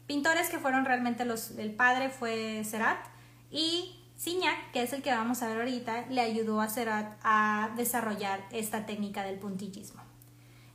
pintores 0.06 0.50
que 0.50 0.60
fueron 0.60 0.86
realmente 0.86 1.26
los, 1.26 1.50
el 1.58 1.74
padre 1.74 2.12
fue 2.12 2.63
Serat 2.63 3.04
y 3.50 4.00
Signac, 4.15 4.72
que 4.74 4.84
es 4.84 4.93
el 4.93 5.02
que 5.02 5.10
vamos 5.10 5.41
a 5.41 5.48
ver 5.48 5.58
ahorita, 5.58 6.06
le 6.12 6.22
ayudó 6.22 6.62
a 6.62 6.69
Serat 6.69 7.17
a 7.24 7.72
desarrollar 7.76 8.45
esta 8.52 8.86
técnica 8.86 9.24
del 9.24 9.39
puntillismo. 9.39 10.04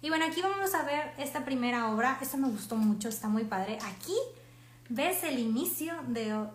Y 0.03 0.09
bueno, 0.09 0.25
aquí 0.25 0.43
vamos 0.43 0.75
a 0.75 0.83
ver 0.83 1.13
esta 1.19 1.45
primera 1.45 1.93
obra, 1.95 2.19
esta 2.21 2.37
me 2.37 2.49
gustó 2.49 2.75
mucho, 2.75 3.09
está 3.09 3.29
muy 3.29 3.45
padre. 3.45 3.79
Aquí 3.85 4.17
ves 4.89 5.23
el 5.23 5.39
inicio 5.39 5.95
de 6.09 6.49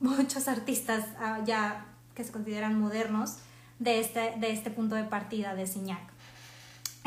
muchos 0.00 0.48
artistas 0.48 1.04
ah, 1.18 1.40
ya 1.44 1.84
que 2.14 2.24
se 2.24 2.32
consideran 2.32 2.80
modernos 2.80 3.36
de 3.78 4.00
este, 4.00 4.36
de 4.38 4.52
este 4.52 4.70
punto 4.70 4.94
de 4.94 5.04
partida 5.04 5.54
de 5.54 5.66
Signac. 5.66 6.17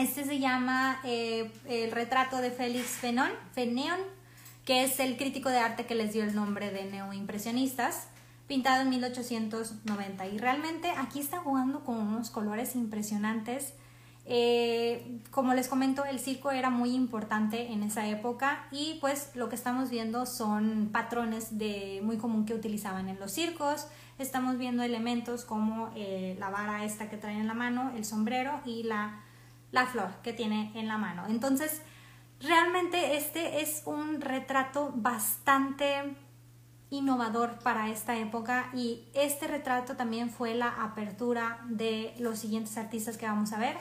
Este 0.01 0.23
se 0.25 0.39
llama 0.39 0.99
eh, 1.03 1.51
El 1.69 1.91
retrato 1.91 2.37
de 2.37 2.49
Félix 2.49 2.87
Fenon, 2.87 3.29
Feneon, 3.53 3.99
que 4.65 4.83
es 4.83 4.99
el 4.99 5.15
crítico 5.15 5.47
de 5.49 5.59
arte 5.59 5.85
que 5.85 5.93
les 5.93 6.11
dio 6.11 6.23
el 6.23 6.33
nombre 6.33 6.71
de 6.71 6.85
neoimpresionistas, 6.85 8.07
pintado 8.47 8.81
en 8.81 8.89
1890. 8.89 10.25
Y 10.25 10.39
realmente 10.39 10.89
aquí 10.97 11.19
está 11.19 11.37
jugando 11.37 11.83
con 11.83 11.99
unos 11.99 12.31
colores 12.31 12.75
impresionantes. 12.75 13.75
Eh, 14.25 15.19
como 15.29 15.53
les 15.53 15.67
comento, 15.67 16.03
el 16.03 16.19
circo 16.19 16.49
era 16.49 16.71
muy 16.71 16.95
importante 16.95 17.71
en 17.71 17.83
esa 17.83 18.07
época 18.07 18.65
y 18.71 18.97
pues 19.01 19.29
lo 19.35 19.49
que 19.49 19.55
estamos 19.55 19.91
viendo 19.91 20.25
son 20.25 20.89
patrones 20.91 21.59
de, 21.59 22.01
muy 22.03 22.17
común 22.17 22.45
que 22.45 22.55
utilizaban 22.55 23.07
en 23.07 23.19
los 23.19 23.31
circos. 23.31 23.85
Estamos 24.17 24.57
viendo 24.57 24.81
elementos 24.81 25.45
como 25.45 25.91
eh, 25.95 26.35
la 26.39 26.49
vara 26.49 26.85
esta 26.85 27.07
que 27.07 27.17
traen 27.17 27.41
en 27.41 27.47
la 27.47 27.53
mano, 27.53 27.91
el 27.95 28.03
sombrero 28.03 28.61
y 28.65 28.81
la 28.81 29.21
la 29.71 29.85
flor 29.85 30.09
que 30.23 30.33
tiene 30.33 30.71
en 30.75 30.87
la 30.87 30.97
mano. 30.97 31.25
Entonces, 31.27 31.81
realmente 32.39 33.17
este 33.17 33.61
es 33.61 33.83
un 33.85 34.21
retrato 34.21 34.91
bastante 34.95 36.15
innovador 36.89 37.59
para 37.59 37.89
esta 37.89 38.17
época 38.17 38.69
y 38.73 39.07
este 39.13 39.47
retrato 39.47 39.95
también 39.95 40.29
fue 40.29 40.53
la 40.53 40.83
apertura 40.83 41.61
de 41.69 42.13
los 42.19 42.39
siguientes 42.39 42.77
artistas 42.77 43.17
que 43.17 43.25
vamos 43.25 43.53
a 43.53 43.57
ver. 43.57 43.77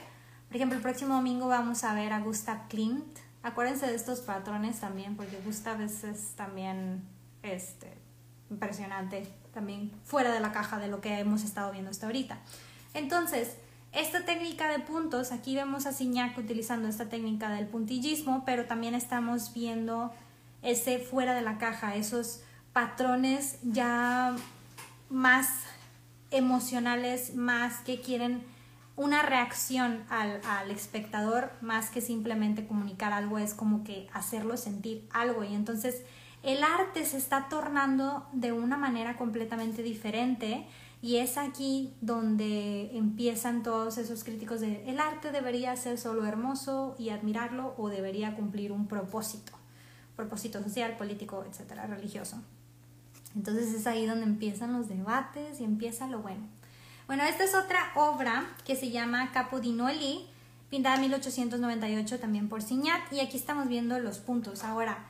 Por 0.47 0.57
ejemplo, 0.57 0.77
el 0.77 0.83
próximo 0.83 1.15
domingo 1.15 1.49
vamos 1.49 1.85
a 1.85 1.95
ver 1.95 2.13
a 2.13 2.21
Gustav 2.21 2.69
Klimt. 2.69 3.19
Acuérdense 3.43 3.87
de 3.87 3.95
estos 3.95 4.21
patrones 4.21 4.81
también, 4.81 5.17
porque 5.17 5.41
Gustav 5.45 5.81
es, 5.81 6.03
también 6.37 7.03
este, 7.43 7.93
impresionante, 8.51 9.27
también 9.53 9.93
fuera 10.05 10.33
de 10.33 10.41
la 10.41 10.53
caja 10.53 10.79
de 10.79 10.89
lo 10.89 11.01
que 11.01 11.19
hemos 11.19 11.43
estado 11.43 11.73
viendo 11.73 11.91
hasta 11.91 12.07
ahorita. 12.07 12.39
Entonces, 12.95 13.57
esta 13.93 14.25
técnica 14.25 14.69
de 14.69 14.79
puntos, 14.79 15.33
aquí 15.33 15.55
vemos 15.55 15.87
a 15.87 15.93
Signac 15.93 16.39
utilizando 16.39 16.89
esta 16.89 17.09
técnica 17.09 17.51
del 17.51 17.67
puntillismo, 17.67 18.45
pero 18.45 18.67
también 18.67 18.95
estamos 18.95 19.53
viendo 19.53 20.13
ese 20.63 20.99
fuera 20.99 21.35
de 21.35 21.43
la 21.43 21.59
caja, 21.59 21.97
esos 21.97 22.43
patrones 22.73 23.59
ya 23.63 24.37
más 25.09 25.49
emocionales, 26.31 27.35
más 27.35 27.79
que 27.79 28.01
quieren 28.01 28.45
una 28.95 29.23
reacción 29.23 30.05
al, 30.09 30.41
al, 30.47 30.71
espectador, 30.71 31.51
más 31.61 31.91
que 31.91 32.01
simplemente 32.01 32.67
comunicar 32.67 33.13
algo, 33.13 33.39
es 33.39 33.55
como 33.55 33.83
que 33.83 34.09
hacerlo 34.13 34.57
sentir 34.57 35.09
algo. 35.13 35.43
Y 35.43 35.55
entonces 35.55 36.03
el 36.43 36.63
arte 36.63 37.05
se 37.05 37.17
está 37.17 37.49
tornando 37.49 38.27
de 38.33 38.53
una 38.53 38.77
manera 38.77 39.17
completamente 39.17 39.83
diferente 39.83 40.67
y 41.03 41.17
es 41.17 41.39
aquí 41.39 41.95
donde 42.01 42.97
empiezan 42.97 43.63
todos 43.63 43.97
esos 43.97 44.23
críticos 44.23 44.61
de 44.61 44.89
el 44.89 45.01
arte 45.01 45.33
debería 45.33 45.75
ser 45.77 45.99
solo 45.99 46.27
hermoso 46.27 46.95
y 46.99 47.09
admirarlo 47.09 47.75
o 47.79 47.89
debería 47.89 48.37
cumplir 48.37 48.71
un 48.71 48.87
propósito, 48.87 49.53
propósito 50.15 50.63
social, 50.63 50.97
político, 50.97 51.45
etcétera, 51.49 51.87
religioso. 51.87 52.43
Entonces 53.35 53.73
es 53.73 53.87
ahí 53.87 54.07
donde 54.07 54.25
empiezan 54.25 54.73
los 54.73 54.89
debates 54.89 55.61
y 55.61 55.65
empieza 55.65 56.07
lo 56.07 56.21
bueno. 56.21 56.47
Bueno, 57.07 57.25
esta 57.25 57.45
es 57.45 57.55
otra 57.55 57.93
obra 57.97 58.47
que 58.65 58.77
se 58.77 58.91
llama 58.91 59.33
Capo 59.33 59.61
di 59.61 59.73
Noli, 59.73 60.27
pintada 60.69 60.97
en 60.97 61.03
1898 61.03 62.21
también 62.21 62.49
por 62.49 62.63
Signac, 62.63 63.13
y 63.13 63.21
aquí 63.21 63.37
estamos 63.37 63.69
viendo 63.69 63.99
los 63.99 64.19
puntos. 64.19 64.65
Ahora, 64.65 65.07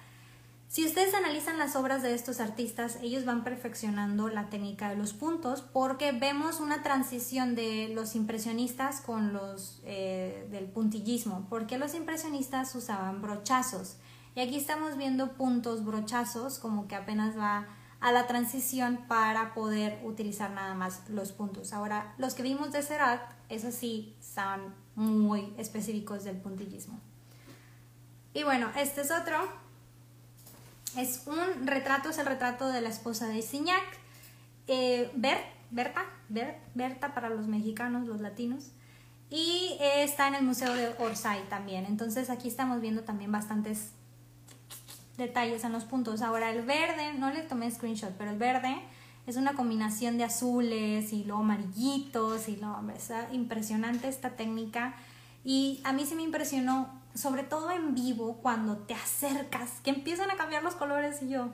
si 0.70 0.86
ustedes 0.86 1.14
analizan 1.14 1.58
las 1.58 1.74
obras 1.74 2.00
de 2.00 2.14
estos 2.14 2.38
artistas, 2.38 2.96
ellos 3.02 3.24
van 3.24 3.42
perfeccionando 3.42 4.28
la 4.28 4.50
técnica 4.50 4.88
de 4.88 4.94
los 4.94 5.12
puntos 5.12 5.62
porque 5.62 6.12
vemos 6.12 6.60
una 6.60 6.84
transición 6.84 7.56
de 7.56 7.90
los 7.92 8.14
impresionistas 8.14 9.00
con 9.00 9.32
los 9.32 9.82
eh, 9.84 10.46
del 10.52 10.66
puntillismo, 10.66 11.48
porque 11.50 11.76
los 11.76 11.96
impresionistas 11.96 12.72
usaban 12.76 13.20
brochazos 13.20 13.96
y 14.36 14.42
aquí 14.42 14.56
estamos 14.58 14.96
viendo 14.96 15.32
puntos 15.32 15.84
brochazos 15.84 16.60
como 16.60 16.86
que 16.86 16.94
apenas 16.94 17.36
va 17.36 17.66
a 17.98 18.12
la 18.12 18.28
transición 18.28 19.06
para 19.08 19.54
poder 19.54 20.00
utilizar 20.04 20.52
nada 20.52 20.74
más 20.74 21.02
los 21.08 21.32
puntos. 21.32 21.72
Ahora, 21.72 22.14
los 22.16 22.34
que 22.34 22.44
vimos 22.44 22.70
de 22.70 22.82
Serat, 22.84 23.20
eso 23.48 23.72
sí, 23.72 24.16
son 24.20 24.72
muy 24.94 25.52
específicos 25.58 26.22
del 26.22 26.36
puntillismo. 26.36 27.00
Y 28.34 28.44
bueno, 28.44 28.70
este 28.76 29.00
es 29.00 29.10
otro 29.10 29.36
es 30.96 31.24
un 31.26 31.66
retrato, 31.66 32.10
es 32.10 32.18
el 32.18 32.26
retrato 32.26 32.68
de 32.68 32.80
la 32.80 32.88
esposa 32.88 33.28
de 33.28 33.42
Signac, 33.42 33.82
eh, 34.66 35.10
Berta, 35.14 36.04
Berta 36.74 37.14
para 37.14 37.30
los 37.30 37.46
mexicanos, 37.46 38.06
los 38.06 38.20
latinos, 38.20 38.72
y 39.30 39.76
eh, 39.80 40.02
está 40.02 40.28
en 40.28 40.34
el 40.34 40.44
Museo 40.44 40.74
de 40.74 40.94
Orsay 40.98 41.48
también. 41.48 41.86
Entonces 41.86 42.30
aquí 42.30 42.48
estamos 42.48 42.80
viendo 42.80 43.02
también 43.02 43.30
bastantes 43.30 43.92
detalles 45.16 45.62
en 45.64 45.72
los 45.72 45.84
puntos. 45.84 46.22
Ahora 46.22 46.50
el 46.50 46.64
verde, 46.64 47.14
no 47.14 47.30
le 47.30 47.42
tomé 47.42 47.70
screenshot, 47.70 48.12
pero 48.16 48.30
el 48.30 48.38
verde 48.38 48.74
es 49.26 49.36
una 49.36 49.54
combinación 49.54 50.18
de 50.18 50.24
azules 50.24 51.12
y 51.12 51.24
luego 51.24 51.42
amarillitos 51.42 52.48
y 52.48 52.56
lo, 52.56 52.76
es 52.90 53.12
impresionante 53.32 54.08
esta 54.08 54.30
técnica. 54.30 54.94
Y 55.44 55.80
a 55.84 55.92
mí 55.92 56.04
sí 56.04 56.14
me 56.16 56.22
impresionó 56.22 56.99
sobre 57.14 57.42
todo 57.42 57.70
en 57.70 57.94
vivo, 57.94 58.38
cuando 58.42 58.78
te 58.78 58.94
acercas, 58.94 59.80
que 59.82 59.90
empiezan 59.90 60.30
a 60.30 60.36
cambiar 60.36 60.62
los 60.62 60.74
colores 60.74 61.22
y 61.22 61.28
yo, 61.28 61.50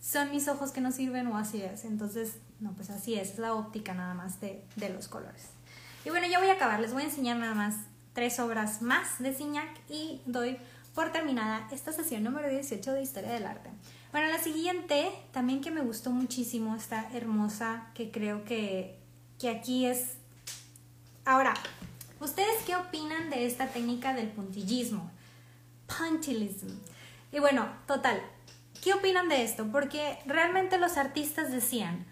son 0.00 0.30
mis 0.30 0.48
ojos 0.48 0.72
que 0.72 0.80
no 0.80 0.92
sirven 0.92 1.26
o 1.28 1.36
así 1.36 1.62
es. 1.62 1.84
Entonces, 1.84 2.38
no, 2.60 2.72
pues 2.72 2.90
así 2.90 3.14
es, 3.14 3.32
es 3.32 3.38
la 3.38 3.54
óptica 3.54 3.94
nada 3.94 4.14
más 4.14 4.40
de, 4.40 4.64
de 4.76 4.88
los 4.88 5.08
colores. 5.08 5.50
Y 6.04 6.10
bueno, 6.10 6.26
ya 6.28 6.38
voy 6.38 6.48
a 6.48 6.52
acabar, 6.52 6.80
les 6.80 6.92
voy 6.92 7.02
a 7.02 7.06
enseñar 7.06 7.36
nada 7.36 7.54
más 7.54 7.74
tres 8.12 8.38
obras 8.40 8.80
más 8.80 9.18
de 9.18 9.34
Signac 9.34 9.68
y 9.90 10.22
doy 10.24 10.56
por 10.94 11.12
terminada 11.12 11.68
esta 11.70 11.92
sesión 11.92 12.24
número 12.24 12.48
18 12.48 12.92
de 12.92 13.02
Historia 13.02 13.32
del 13.32 13.44
Arte. 13.44 13.68
Bueno, 14.12 14.28
la 14.28 14.38
siguiente, 14.38 15.10
también 15.32 15.60
que 15.60 15.70
me 15.70 15.82
gustó 15.82 16.10
muchísimo, 16.10 16.74
está 16.74 17.06
hermosa, 17.12 17.88
que 17.92 18.10
creo 18.10 18.44
que, 18.44 18.98
que 19.38 19.50
aquí 19.50 19.84
es... 19.84 20.14
Ahora, 21.26 21.52
¿Ustedes 22.18 22.62
qué 22.64 22.74
opinan 22.74 23.28
de 23.28 23.44
esta 23.44 23.66
técnica 23.66 24.14
del 24.14 24.28
puntillismo? 24.28 25.10
Puntillism. 25.86 26.68
Y 27.30 27.40
bueno, 27.40 27.68
total, 27.86 28.22
¿qué 28.82 28.94
opinan 28.94 29.28
de 29.28 29.44
esto? 29.44 29.66
Porque 29.70 30.18
realmente 30.24 30.78
los 30.78 30.96
artistas 30.96 31.52
decían, 31.52 32.06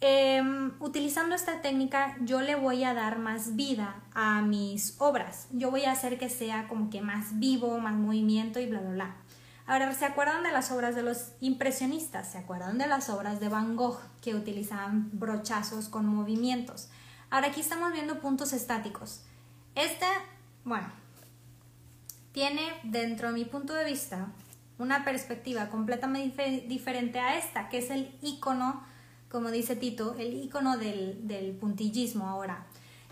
em, 0.00 0.72
utilizando 0.80 1.34
esta 1.34 1.60
técnica 1.60 2.16
yo 2.22 2.40
le 2.40 2.54
voy 2.54 2.84
a 2.84 2.94
dar 2.94 3.18
más 3.18 3.54
vida 3.54 4.02
a 4.14 4.40
mis 4.40 4.94
obras. 4.98 5.48
Yo 5.52 5.70
voy 5.70 5.84
a 5.84 5.92
hacer 5.92 6.18
que 6.18 6.30
sea 6.30 6.66
como 6.66 6.88
que 6.88 7.02
más 7.02 7.38
vivo, 7.38 7.78
más 7.78 7.94
movimiento 7.94 8.60
y 8.60 8.66
bla, 8.66 8.80
bla, 8.80 8.90
bla. 8.90 9.16
Ahora, 9.66 9.92
¿se 9.92 10.06
acuerdan 10.06 10.42
de 10.42 10.52
las 10.52 10.70
obras 10.70 10.94
de 10.94 11.02
los 11.02 11.32
impresionistas? 11.40 12.32
¿Se 12.32 12.38
acuerdan 12.38 12.78
de 12.78 12.86
las 12.86 13.10
obras 13.10 13.40
de 13.40 13.50
Van 13.50 13.76
Gogh 13.76 13.98
que 14.22 14.34
utilizaban 14.34 15.10
brochazos 15.12 15.90
con 15.90 16.06
movimientos? 16.06 16.88
Ahora 17.28 17.48
aquí 17.48 17.60
estamos 17.60 17.92
viendo 17.92 18.20
puntos 18.20 18.52
estáticos. 18.54 19.22
Esta, 19.74 20.08
bueno, 20.64 20.88
tiene 22.32 22.62
dentro 22.84 23.28
de 23.28 23.34
mi 23.34 23.44
punto 23.44 23.74
de 23.74 23.84
vista 23.84 24.28
una 24.78 25.04
perspectiva 25.04 25.68
completamente 25.68 26.64
diferente 26.68 27.18
a 27.18 27.38
esta, 27.38 27.68
que 27.68 27.78
es 27.78 27.90
el 27.90 28.14
icono, 28.22 28.84
como 29.30 29.50
dice 29.50 29.76
Tito, 29.76 30.16
el 30.18 30.34
icono 30.42 30.78
del, 30.78 31.26
del 31.26 31.52
puntillismo 31.52 32.28
ahora. 32.28 32.66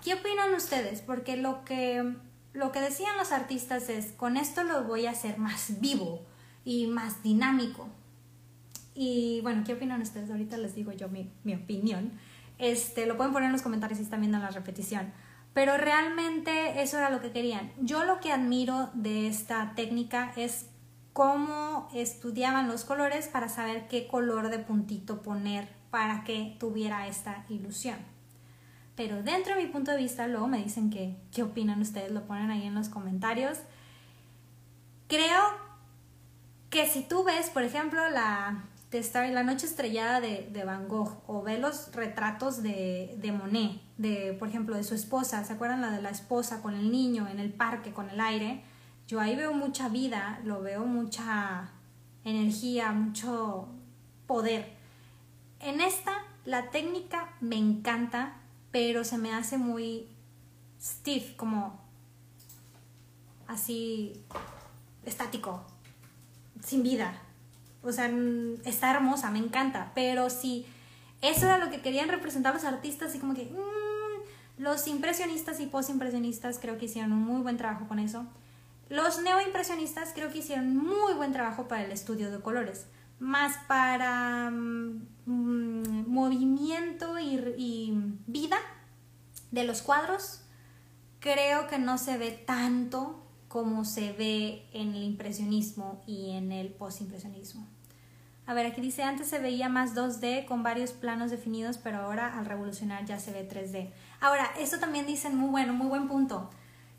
¿Qué 0.04 0.14
opinan 0.14 0.54
ustedes? 0.54 1.00
Porque 1.00 1.36
lo 1.36 1.64
que, 1.64 2.16
lo 2.52 2.72
que 2.72 2.80
decían 2.80 3.16
los 3.16 3.32
artistas 3.32 3.88
es, 3.88 4.12
con 4.12 4.36
esto 4.36 4.64
lo 4.64 4.84
voy 4.84 5.06
a 5.06 5.10
hacer 5.10 5.38
más 5.38 5.80
vivo 5.80 6.22
y 6.64 6.86
más 6.86 7.22
dinámico. 7.22 7.88
Y 8.94 9.40
bueno, 9.42 9.62
¿qué 9.64 9.74
opinan 9.74 10.02
ustedes? 10.02 10.30
Ahorita 10.30 10.56
les 10.58 10.74
digo 10.74 10.92
yo 10.92 11.08
mi, 11.08 11.30
mi 11.44 11.54
opinión. 11.54 12.12
Este, 12.58 13.06
lo 13.06 13.16
pueden 13.16 13.32
poner 13.32 13.46
en 13.46 13.52
los 13.52 13.62
comentarios 13.62 13.98
si 13.98 14.04
están 14.04 14.20
viendo 14.20 14.38
la 14.38 14.50
repetición. 14.50 15.12
Pero 15.54 15.76
realmente 15.76 16.82
eso 16.82 16.98
era 16.98 17.10
lo 17.10 17.20
que 17.20 17.32
querían. 17.32 17.72
Yo 17.78 18.04
lo 18.04 18.20
que 18.20 18.32
admiro 18.32 18.90
de 18.94 19.28
esta 19.28 19.74
técnica 19.74 20.32
es 20.36 20.66
cómo 21.12 21.88
estudiaban 21.92 22.68
los 22.68 22.84
colores 22.84 23.28
para 23.28 23.48
saber 23.48 23.86
qué 23.88 24.06
color 24.06 24.48
de 24.48 24.58
puntito 24.58 25.22
poner 25.22 25.68
para 25.90 26.24
que 26.24 26.56
tuviera 26.58 27.06
esta 27.06 27.44
ilusión. 27.50 27.98
Pero 28.96 29.22
dentro 29.22 29.54
de 29.54 29.62
mi 29.62 29.68
punto 29.68 29.90
de 29.90 29.98
vista, 29.98 30.26
luego 30.26 30.48
me 30.48 30.62
dicen 30.62 30.90
que, 30.90 31.16
qué 31.32 31.42
opinan 31.42 31.80
ustedes, 31.80 32.10
lo 32.10 32.26
ponen 32.26 32.50
ahí 32.50 32.66
en 32.66 32.74
los 32.74 32.88
comentarios. 32.88 33.58
Creo 35.06 35.40
que 36.70 36.86
si 36.86 37.02
tú 37.02 37.24
ves, 37.24 37.50
por 37.50 37.62
ejemplo, 37.62 38.08
la, 38.10 38.64
de 38.92 39.32
La 39.32 39.42
Noche 39.42 39.64
Estrellada 39.64 40.20
de, 40.20 40.50
de, 40.52 40.64
Van 40.64 40.86
Gogh 40.86 41.22
o 41.26 41.40
ve 41.40 41.56
los 41.56 41.94
retratos 41.94 42.62
de, 42.62 43.14
de, 43.16 43.32
Monet, 43.32 43.80
de, 43.96 44.36
por 44.38 44.48
ejemplo, 44.48 44.76
de 44.76 44.84
su 44.84 44.94
esposa, 44.94 45.42
¿se 45.44 45.54
acuerdan 45.54 45.80
la 45.80 45.90
de 45.90 46.02
la 46.02 46.10
esposa 46.10 46.60
con 46.60 46.74
el 46.74 46.92
niño 46.92 47.26
en 47.26 47.40
el 47.40 47.54
parque, 47.54 47.94
con 47.94 48.10
el 48.10 48.20
aire? 48.20 48.62
Yo 49.08 49.18
ahí 49.18 49.34
veo 49.34 49.54
mucha 49.54 49.88
vida, 49.88 50.40
lo 50.44 50.60
veo 50.60 50.84
mucha 50.84 51.70
energía, 52.22 52.92
mucho 52.92 53.68
poder. 54.26 54.74
En 55.60 55.80
esta, 55.80 56.12
la 56.44 56.68
técnica 56.70 57.34
me 57.40 57.56
encanta, 57.56 58.36
pero 58.72 59.04
se 59.04 59.16
me 59.16 59.32
hace 59.32 59.56
muy 59.56 60.06
stiff, 60.78 61.34
como 61.36 61.80
así 63.46 64.22
estático, 65.06 65.64
sin 66.62 66.82
vida 66.82 67.18
o 67.82 67.92
sea, 67.92 68.10
está 68.64 68.92
hermosa, 68.92 69.30
me 69.30 69.38
encanta, 69.38 69.92
pero 69.94 70.30
si 70.30 70.66
eso 71.20 71.46
era 71.46 71.58
lo 71.58 71.70
que 71.70 71.80
querían 71.80 72.08
representar 72.08 72.54
los 72.54 72.64
artistas, 72.64 73.10
así 73.10 73.18
como 73.18 73.34
que 73.34 73.44
mm, 73.44 74.62
los 74.62 74.86
impresionistas 74.86 75.60
y 75.60 75.66
postimpresionistas 75.66 76.58
creo 76.58 76.78
que 76.78 76.86
hicieron 76.86 77.12
un 77.12 77.22
muy 77.22 77.42
buen 77.42 77.56
trabajo 77.56 77.88
con 77.88 77.98
eso. 77.98 78.26
Los 78.88 79.22
neoimpresionistas 79.22 80.12
creo 80.14 80.30
que 80.30 80.38
hicieron 80.38 80.76
muy 80.76 81.14
buen 81.14 81.32
trabajo 81.32 81.66
para 81.66 81.84
el 81.84 81.92
estudio 81.92 82.30
de 82.30 82.40
colores, 82.40 82.86
más 83.18 83.56
para 83.66 84.50
mm, 84.50 85.06
movimiento 86.06 87.18
y, 87.18 87.36
y 87.56 87.92
vida 88.26 88.58
de 89.50 89.64
los 89.64 89.82
cuadros. 89.82 90.42
Creo 91.20 91.68
que 91.68 91.78
no 91.78 91.98
se 91.98 92.18
ve 92.18 92.32
tanto 92.32 93.21
como 93.52 93.84
se 93.84 94.14
ve 94.14 94.64
en 94.72 94.94
el 94.94 95.02
impresionismo 95.02 96.02
y 96.06 96.30
en 96.30 96.52
el 96.52 96.70
postimpresionismo. 96.70 97.68
A 98.46 98.54
ver, 98.54 98.64
aquí 98.64 98.80
dice, 98.80 99.02
antes 99.02 99.28
se 99.28 99.40
veía 99.40 99.68
más 99.68 99.94
2D 99.94 100.46
con 100.46 100.62
varios 100.62 100.92
planos 100.92 101.30
definidos, 101.30 101.76
pero 101.76 101.98
ahora 101.98 102.38
al 102.38 102.46
revolucionar 102.46 103.04
ya 103.04 103.20
se 103.20 103.30
ve 103.30 103.46
3D. 103.46 103.90
Ahora, 104.20 104.50
esto 104.58 104.78
también 104.78 105.04
dicen 105.04 105.36
muy 105.36 105.50
bueno, 105.50 105.74
muy 105.74 105.88
buen 105.88 106.08
punto, 106.08 106.48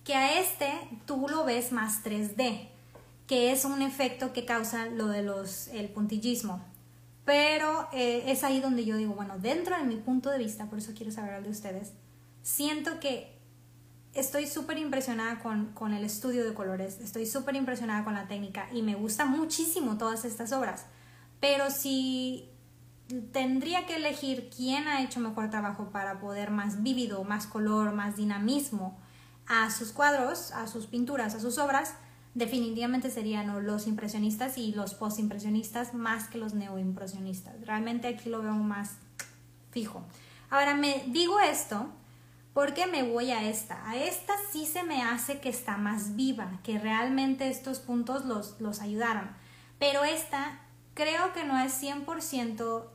que 0.04 0.14
a 0.14 0.40
este 0.40 0.72
tú 1.08 1.26
lo 1.28 1.44
ves 1.44 1.72
más 1.72 2.04
3D, 2.04 2.70
que 3.26 3.52
es 3.52 3.66
un 3.66 3.82
efecto 3.82 4.32
que 4.32 4.46
causa 4.46 4.86
lo 4.86 5.08
de 5.08 5.24
los, 5.24 5.70
el 5.70 5.90
puntillismo. 5.90 6.64
Pero 7.26 7.88
eh, 7.94 8.26
es 8.28 8.44
ahí 8.44 8.60
donde 8.60 8.86
yo 8.86 8.96
digo, 8.96 9.16
bueno, 9.16 9.40
dentro 9.40 9.76
de 9.76 9.86
mi 9.86 9.96
punto 9.96 10.30
de 10.30 10.38
vista, 10.38 10.68
por 10.68 10.78
eso 10.78 10.94
quiero 10.96 11.12
saber 11.12 11.42
de 11.42 11.50
ustedes, 11.50 11.94
siento 12.44 13.00
que 13.00 13.33
estoy 14.14 14.48
súper 14.48 14.78
impresionada 14.78 15.40
con, 15.40 15.94
el 15.94 16.04
estudio 16.04 16.46
de 16.46 16.54
colores, 16.54 17.00
estoy 17.00 17.26
súper 17.26 17.56
impresionada 17.56 18.04
con 18.04 18.14
la 18.14 18.28
técnica 18.28 18.68
y 18.72 18.82
me 18.82 18.96
gusta 18.96 19.26
muchísimo 19.26 19.98
todas 19.98 20.26
estas 20.26 20.52
obras. 20.52 20.86
Pero 21.40 21.70
si 21.72 22.50
tendría 23.32 23.86
que 23.86 23.96
elegir 23.96 24.50
quién 24.56 24.88
ha 24.88 25.02
hecho 25.02 25.20
mejor 25.20 25.50
trabajo 25.50 25.90
para 25.92 26.20
poder 26.20 26.52
más 26.52 26.84
vívido, 26.84 27.24
más 27.24 27.48
color, 27.48 27.94
más 27.94 28.16
dinamismo 28.16 28.98
a 29.48 29.70
sus 29.72 29.92
cuadros, 29.92 30.52
a 30.52 30.68
sus 30.68 30.88
pinturas, 30.88 31.36
a 31.36 31.40
sus 31.40 31.58
obras, 31.58 31.96
definitivamente 32.34 33.12
serían 33.12 33.66
los 33.66 33.88
impresionistas 33.88 34.58
y 34.58 34.74
los 34.74 34.94
postimpresionistas 34.94 35.94
más 35.94 36.28
que 36.28 36.38
los 36.38 36.54
neoimpresionistas. 36.54 37.54
Realmente 37.66 38.08
aquí 38.08 38.30
lo 38.30 38.42
veo 38.42 38.54
más 38.54 38.92
fijo. 39.72 40.04
Ahora 40.50 40.76
me 40.76 41.04
digo 41.08 41.40
esto 41.40 41.90
¿Por 42.54 42.74
qué 42.74 42.86
me 42.88 43.04
voy 43.04 43.32
a 43.32 43.50
esta? 43.50 43.90
A 43.90 43.98
esta 43.98 44.34
sí 44.52 44.66
se 44.66 44.84
me 44.84 45.02
hace 45.02 45.40
que 45.40 45.50
está 45.50 45.78
más 45.78 46.16
viva, 46.16 46.60
que 46.64 46.78
realmente 46.78 47.50
estos 47.50 47.80
puntos 47.80 48.26
los, 48.26 48.60
los 48.62 48.80
ayudaron. 48.80 49.30
Pero 49.80 50.04
esta 50.04 50.60
creo 50.94 51.34
que 51.34 51.44
no 51.44 51.60
es 51.60 51.82
100% 51.82 52.86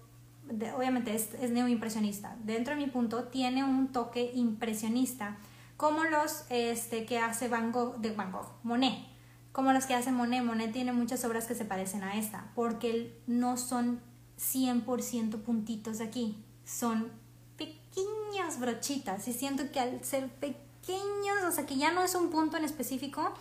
obviamente 0.77 1.14
es, 1.14 1.35
es 1.35 1.51
neoimpresionista. 1.51 2.37
Dentro 2.44 2.75
de 2.75 2.81
mi 2.81 2.90
punto 2.90 3.25
tiene 3.25 3.64
un 3.64 3.88
toque 3.88 4.31
impresionista, 4.35 5.37
como 5.77 6.05
los 6.05 6.44
este, 6.51 7.05
que 7.05 7.18
hace 7.18 7.49
Van 7.49 7.73
Gogh, 7.73 7.99
de 7.99 8.12
Van 8.12 8.33
Gogh, 8.33 8.51
Monet. 8.62 9.07
Como 9.53 9.73
los 9.73 9.87
que 9.87 9.94
hace 9.94 10.12
Monet. 10.12 10.42
Monet 10.42 10.73
tiene 10.73 10.92
muchas 10.92 11.25
obras 11.25 11.47
que 11.47 11.55
se 11.55 11.64
parecen 11.64 12.03
a 12.03 12.16
esta, 12.16 12.51
porque 12.55 13.21
no 13.27 13.57
son 13.57 14.01
100% 14.38 15.42
puntitos 15.42 16.01
aquí, 16.01 16.44
son 16.64 17.11
pequeñas 17.59 18.59
brochitas. 18.59 19.29
Y 19.29 19.35
siento 19.35 19.71
que 19.71 19.81
al 19.81 20.03
ser 20.05 20.29
pequeños, 20.29 21.42
o 21.47 21.53
sea 21.53 21.66
que 21.66 21.77
ya 21.77 21.92
no 21.92 22.03
es 22.03 22.14
un 22.14 22.31
punto 22.31 22.57
en 22.57 22.64
específico, 22.64 23.35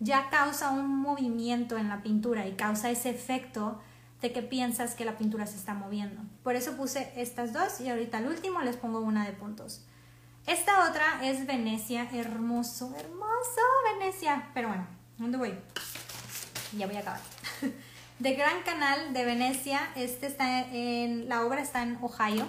ya 0.00 0.30
causa 0.30 0.70
un 0.70 0.88
movimiento 0.88 1.76
en 1.76 1.88
la 1.88 2.02
pintura 2.02 2.48
y 2.48 2.52
causa 2.52 2.90
ese 2.90 3.10
efecto 3.10 3.80
de 4.22 4.32
que 4.32 4.42
piensas 4.42 4.94
que 4.94 5.04
la 5.04 5.16
pintura 5.16 5.46
se 5.46 5.56
está 5.56 5.74
moviendo. 5.74 6.22
Por 6.42 6.56
eso 6.56 6.76
puse 6.76 7.12
estas 7.16 7.52
dos 7.52 7.80
y 7.80 7.88
ahorita 7.88 8.18
al 8.18 8.26
último 8.26 8.60
les 8.62 8.76
pongo 8.76 9.00
una 9.00 9.24
de 9.24 9.32
puntos. 9.32 9.84
Esta 10.46 10.88
otra 10.88 11.20
es 11.22 11.46
Venecia, 11.46 12.08
hermoso, 12.12 12.94
hermoso 12.98 13.60
Venecia. 13.94 14.50
Pero 14.54 14.68
bueno, 14.68 14.86
¿dónde 15.18 15.38
voy? 15.38 15.54
Ya 16.76 16.86
voy 16.86 16.96
a 16.96 17.00
acabar. 17.00 17.20
De 18.18 18.34
Gran 18.34 18.62
Canal 18.64 19.14
de 19.14 19.24
Venecia, 19.24 19.80
este 19.96 20.26
está 20.26 20.60
en, 20.60 21.26
la 21.26 21.42
obra 21.46 21.62
está 21.62 21.82
en 21.82 21.96
Ohio. 22.02 22.46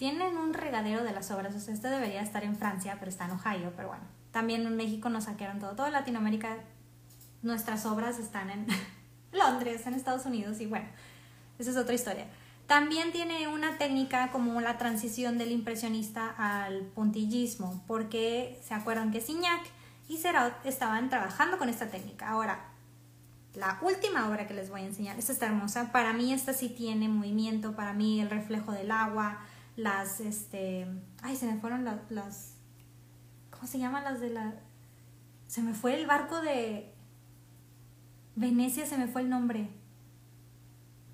Tienen 0.00 0.38
un 0.38 0.54
regadero 0.54 1.04
de 1.04 1.12
las 1.12 1.30
obras, 1.30 1.54
o 1.54 1.60
sea, 1.60 1.74
este 1.74 1.88
debería 1.88 2.22
estar 2.22 2.42
en 2.42 2.56
Francia, 2.56 2.96
pero 2.98 3.10
está 3.10 3.26
en 3.26 3.32
Ohio, 3.32 3.74
pero 3.76 3.88
bueno. 3.88 4.04
También 4.30 4.62
en 4.66 4.74
México 4.74 5.10
nos 5.10 5.24
saquearon 5.24 5.58
todo, 5.58 5.76
toda 5.76 5.90
Latinoamérica, 5.90 6.56
nuestras 7.42 7.84
obras 7.84 8.18
están 8.18 8.48
en 8.48 8.66
Londres, 9.32 9.86
en 9.86 9.92
Estados 9.92 10.24
Unidos, 10.24 10.58
y 10.62 10.64
bueno, 10.64 10.86
esa 11.58 11.72
es 11.72 11.76
otra 11.76 11.94
historia. 11.94 12.28
También 12.66 13.12
tiene 13.12 13.46
una 13.48 13.76
técnica 13.76 14.30
como 14.32 14.58
la 14.62 14.78
transición 14.78 15.36
del 15.36 15.52
impresionista 15.52 16.34
al 16.38 16.80
puntillismo, 16.94 17.84
porque 17.86 18.58
se 18.64 18.72
acuerdan 18.72 19.10
que 19.10 19.20
Signac 19.20 19.66
y 20.08 20.16
Serot 20.16 20.54
estaban 20.64 21.10
trabajando 21.10 21.58
con 21.58 21.68
esta 21.68 21.90
técnica. 21.90 22.30
Ahora, 22.30 22.70
la 23.52 23.78
última 23.82 24.30
obra 24.30 24.46
que 24.46 24.54
les 24.54 24.70
voy 24.70 24.80
a 24.80 24.86
enseñar, 24.86 25.18
esta 25.18 25.32
está 25.32 25.44
hermosa, 25.44 25.92
para 25.92 26.14
mí 26.14 26.32
esta 26.32 26.54
sí 26.54 26.70
tiene 26.70 27.10
movimiento, 27.10 27.76
para 27.76 27.92
mí 27.92 28.18
el 28.22 28.30
reflejo 28.30 28.72
del 28.72 28.92
agua, 28.92 29.40
las, 29.76 30.20
este, 30.20 30.86
ay, 31.22 31.36
se 31.36 31.46
me 31.46 31.60
fueron 31.60 31.84
las, 31.84 31.98
las 32.10 32.56
¿cómo 33.50 33.66
se 33.66 33.78
llaman 33.78 34.04
las 34.04 34.20
de 34.20 34.30
la, 34.30 34.54
se 35.46 35.62
me 35.62 35.74
fue 35.74 35.98
el 35.98 36.06
barco 36.06 36.40
de 36.40 36.94
Venecia, 38.36 38.86
se 38.86 38.96
me 38.96 39.06
fue 39.06 39.22
el 39.22 39.28
nombre. 39.28 39.70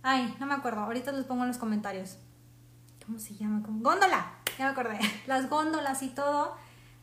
Ay, 0.03 0.35
no 0.39 0.47
me 0.47 0.55
acuerdo, 0.55 0.81
ahorita 0.81 1.13
les 1.13 1.25
pongo 1.25 1.43
en 1.43 1.49
los 1.49 1.59
comentarios. 1.59 2.19
¿Cómo 3.05 3.19
se 3.19 3.35
llama? 3.35 3.63
Góndola, 3.65 4.35
ya 4.59 4.67
me 4.67 4.71
acordé. 4.71 4.99
Las 5.27 5.49
góndolas 5.49 6.03
y 6.03 6.09
todo, 6.09 6.57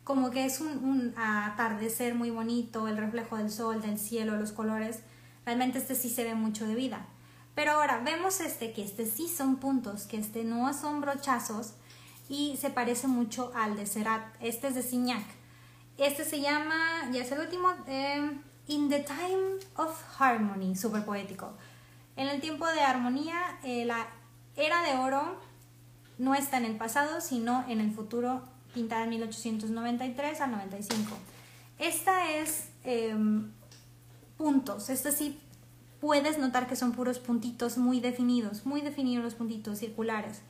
como 0.03 0.31
que 0.31 0.45
es 0.45 0.61
un, 0.61 0.83
un 0.83 1.13
atardecer 1.17 2.15
muy 2.15 2.29
bonito, 2.29 2.87
el 2.87 2.97
reflejo 2.97 3.37
del 3.37 3.49
sol, 3.49 3.81
del 3.81 3.97
cielo, 3.97 4.37
los 4.37 4.51
colores 4.51 5.03
Realmente 5.45 5.77
este 5.77 5.95
sí 5.95 6.09
se 6.09 6.23
ve 6.23 6.35
mucho 6.35 6.65
de 6.65 6.75
vida. 6.75 7.05
Pero 7.55 7.71
ahora 7.71 7.99
vemos 8.03 8.39
este, 8.39 8.73
que 8.73 8.83
este 8.83 9.05
sí 9.05 9.27
son 9.27 9.57
puntos, 9.57 10.05
que 10.05 10.17
este 10.17 10.43
no 10.43 10.73
son 10.73 11.01
brochazos 11.01 11.73
y 12.27 12.57
se 12.57 12.69
parece 12.69 13.07
mucho 13.07 13.51
al 13.55 13.75
de 13.75 13.85
Serat. 13.85 14.35
Este 14.39 14.67
es 14.67 14.75
de 14.75 14.81
Signac. 14.81 15.25
Este 15.97 16.25
se 16.25 16.41
llama, 16.41 17.09
ya 17.11 17.21
es 17.21 17.31
el 17.31 17.39
último, 17.39 17.69
em, 17.85 18.41
In 18.67 18.89
the 18.89 19.01
Time 19.01 19.59
of 19.75 19.95
Harmony, 20.17 20.75
súper 20.75 21.05
poético. 21.05 21.53
En 22.15 22.27
el 22.27 22.41
tiempo 22.41 22.65
de 22.67 22.81
armonía, 22.81 23.59
eh, 23.63 23.85
la 23.85 24.07
era 24.55 24.81
de 24.83 24.95
oro 24.95 25.39
no 26.17 26.33
está 26.33 26.57
en 26.57 26.65
el 26.65 26.77
pasado, 26.77 27.21
sino 27.21 27.65
en 27.67 27.81
el 27.81 27.91
futuro, 27.91 28.41
pintada 28.73 29.03
en 29.03 29.09
1893 29.09 30.41
al 30.41 30.51
95. 30.51 31.17
Esta 31.77 32.31
es 32.31 32.69
em, 32.83 33.51
puntos. 34.37 34.89
Este 34.89 35.11
sí 35.11 35.39
puedes 36.03 36.37
notar 36.37 36.67
que 36.67 36.75
son 36.75 36.91
puros 36.91 37.17
puntitos 37.17 37.77
muy 37.77 38.01
definidos, 38.01 38.65
muy 38.65 38.81
definidos 38.81 39.23
los 39.23 39.35
puntitos 39.35 39.79
circulares. 39.79 40.41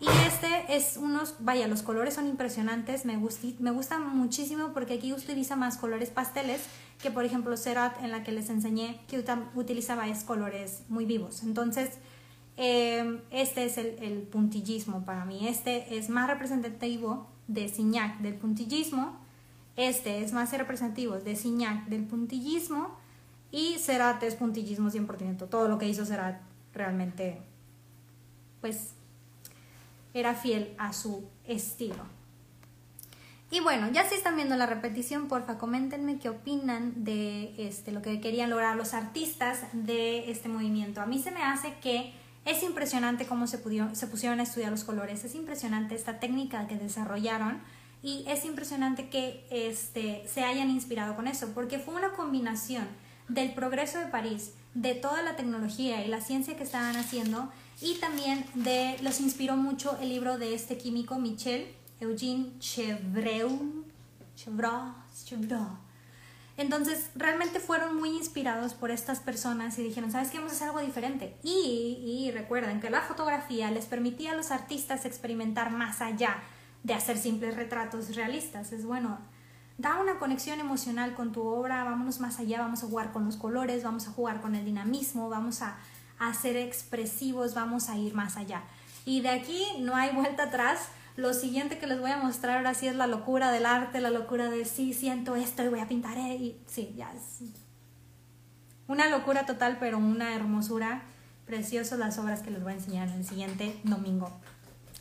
Y 0.00 0.06
este 0.26 0.74
es 0.74 0.96
unos, 0.96 1.34
vaya, 1.38 1.68
los 1.68 1.82
colores 1.82 2.14
son 2.14 2.26
impresionantes, 2.26 3.04
me, 3.04 3.18
gusta, 3.18 3.46
me 3.58 3.72
gusta 3.72 3.98
muchísimo 3.98 4.70
porque 4.72 4.94
aquí 4.94 5.12
utiliza 5.12 5.54
más 5.54 5.76
colores 5.76 6.08
pasteles 6.08 6.62
que 7.02 7.10
por 7.10 7.26
ejemplo 7.26 7.58
Cerat 7.58 8.02
en 8.02 8.10
la 8.10 8.24
que 8.24 8.32
les 8.32 8.48
enseñé 8.48 8.98
que 9.06 9.22
utilizaba 9.54 10.08
es 10.08 10.24
colores 10.24 10.80
muy 10.88 11.04
vivos. 11.04 11.42
Entonces, 11.42 11.90
em, 12.56 13.20
este 13.30 13.66
es 13.66 13.76
el, 13.76 13.98
el, 14.00 14.22
puntillismo 14.22 15.04
para 15.04 15.26
mí. 15.26 15.46
Este 15.46 15.98
es 15.98 16.08
más 16.08 16.26
representativo 16.26 17.26
de 17.48 17.68
Signac 17.68 18.20
del 18.20 18.36
puntillismo. 18.36 19.14
Este 19.76 20.24
es 20.24 20.32
más 20.32 20.52
representativo 20.52 21.16
de 21.16 21.36
Signac 21.36 21.84
del 21.84 22.04
puntillismo 22.04 23.04
y 23.56 23.78
Serat 23.78 24.22
es 24.22 24.34
puntillismo 24.34 24.90
100%. 24.90 25.48
Todo 25.48 25.66
lo 25.66 25.78
que 25.78 25.88
hizo 25.88 26.04
Serat 26.04 26.42
realmente, 26.74 27.40
pues, 28.60 28.90
era 30.12 30.34
fiel 30.34 30.74
a 30.76 30.92
su 30.92 31.26
estilo. 31.46 32.04
Y 33.50 33.60
bueno, 33.60 33.90
ya 33.90 34.06
si 34.06 34.14
están 34.14 34.36
viendo 34.36 34.56
la 34.56 34.66
repetición, 34.66 35.28
porfa, 35.28 35.56
coméntenme 35.56 36.18
qué 36.18 36.28
opinan 36.28 37.04
de 37.04 37.54
este, 37.56 37.92
lo 37.92 38.02
que 38.02 38.20
querían 38.20 38.50
lograr 38.50 38.76
los 38.76 38.92
artistas 38.92 39.60
de 39.72 40.30
este 40.30 40.50
movimiento. 40.50 41.00
A 41.00 41.06
mí 41.06 41.18
se 41.18 41.30
me 41.30 41.42
hace 41.42 41.72
que 41.80 42.12
es 42.44 42.62
impresionante 42.62 43.26
cómo 43.26 43.46
se, 43.46 43.62
se 43.94 44.06
pusieron 44.06 44.38
a 44.40 44.42
estudiar 44.42 44.70
los 44.70 44.84
colores, 44.84 45.24
es 45.24 45.34
impresionante 45.34 45.94
esta 45.94 46.20
técnica 46.20 46.66
que 46.66 46.76
desarrollaron 46.76 47.62
y 48.02 48.26
es 48.28 48.44
impresionante 48.44 49.08
que 49.08 49.46
este, 49.50 50.28
se 50.28 50.44
hayan 50.44 50.68
inspirado 50.68 51.16
con 51.16 51.26
eso, 51.26 51.52
porque 51.54 51.78
fue 51.78 51.94
una 51.94 52.12
combinación 52.12 52.86
del 53.28 53.52
progreso 53.54 53.98
de 53.98 54.06
París, 54.06 54.52
de 54.74 54.94
toda 54.94 55.22
la 55.22 55.36
tecnología 55.36 56.04
y 56.04 56.08
la 56.08 56.20
ciencia 56.20 56.56
que 56.56 56.62
estaban 56.62 56.96
haciendo 56.96 57.50
y 57.80 57.94
también 57.96 58.44
de 58.54 58.96
los 59.02 59.20
inspiró 59.20 59.56
mucho 59.56 59.98
el 60.00 60.08
libro 60.08 60.38
de 60.38 60.54
este 60.54 60.78
químico 60.78 61.18
Michel 61.18 61.66
Eugene 62.00 62.58
Chevreul, 62.58 63.84
Chevreul, 64.36 64.92
Entonces, 66.58 67.10
realmente 67.14 67.58
fueron 67.58 67.96
muy 67.96 68.10
inspirados 68.10 68.74
por 68.74 68.90
estas 68.90 69.20
personas 69.20 69.78
y 69.78 69.82
dijeron, 69.82 70.12
¿sabes 70.12 70.30
qué? 70.30 70.38
Vamos 70.38 70.52
a 70.52 70.56
hacer 70.56 70.68
algo 70.68 70.80
diferente. 70.80 71.36
Y, 71.42 72.26
y 72.26 72.30
recuerden 72.32 72.80
que 72.80 72.90
la 72.90 73.00
fotografía 73.02 73.70
les 73.70 73.86
permitía 73.86 74.32
a 74.32 74.34
los 74.34 74.50
artistas 74.50 75.04
experimentar 75.06 75.70
más 75.70 76.02
allá 76.02 76.42
de 76.82 76.94
hacer 76.94 77.18
simples 77.18 77.56
retratos 77.56 78.14
realistas. 78.14 78.72
Es 78.72 78.84
bueno, 78.84 79.18
da 79.78 80.00
una 80.00 80.18
conexión 80.18 80.60
emocional 80.60 81.14
con 81.14 81.32
tu 81.32 81.42
obra, 81.42 81.84
vámonos 81.84 82.20
más 82.20 82.38
allá, 82.38 82.60
vamos 82.60 82.82
a 82.82 82.86
jugar 82.86 83.12
con 83.12 83.24
los 83.24 83.36
colores, 83.36 83.82
vamos 83.84 84.08
a 84.08 84.12
jugar 84.12 84.40
con 84.40 84.54
el 84.54 84.64
dinamismo, 84.64 85.28
vamos 85.28 85.62
a, 85.62 85.76
a 86.18 86.32
ser 86.34 86.56
expresivos, 86.56 87.54
vamos 87.54 87.88
a 87.88 87.96
ir 87.96 88.14
más 88.14 88.36
allá. 88.36 88.62
Y 89.04 89.20
de 89.20 89.30
aquí 89.30 89.64
no 89.80 89.94
hay 89.94 90.14
vuelta 90.14 90.44
atrás. 90.44 90.88
Lo 91.16 91.32
siguiente 91.32 91.78
que 91.78 91.86
les 91.86 92.00
voy 92.00 92.10
a 92.10 92.18
mostrar 92.18 92.58
ahora 92.58 92.74
sí 92.74 92.88
es 92.88 92.96
la 92.96 93.06
locura 93.06 93.50
del 93.50 93.64
arte, 93.64 94.00
la 94.00 94.10
locura 94.10 94.50
de 94.50 94.64
sí, 94.64 94.92
siento 94.92 95.36
esto 95.36 95.62
y 95.62 95.68
voy 95.68 95.80
a 95.80 95.88
pintar. 95.88 96.18
Eh", 96.18 96.34
y 96.34 96.60
sí, 96.66 96.92
ya 96.96 97.12
es 97.12 97.40
una 98.88 99.08
locura 99.08 99.46
total, 99.46 99.78
pero 99.80 99.98
una 99.98 100.34
hermosura. 100.34 101.02
Preciosas 101.46 101.98
las 101.98 102.18
obras 102.18 102.42
que 102.42 102.50
les 102.50 102.62
voy 102.62 102.72
a 102.72 102.76
enseñar 102.76 103.08
el 103.08 103.24
siguiente 103.24 103.78
domingo. 103.84 104.30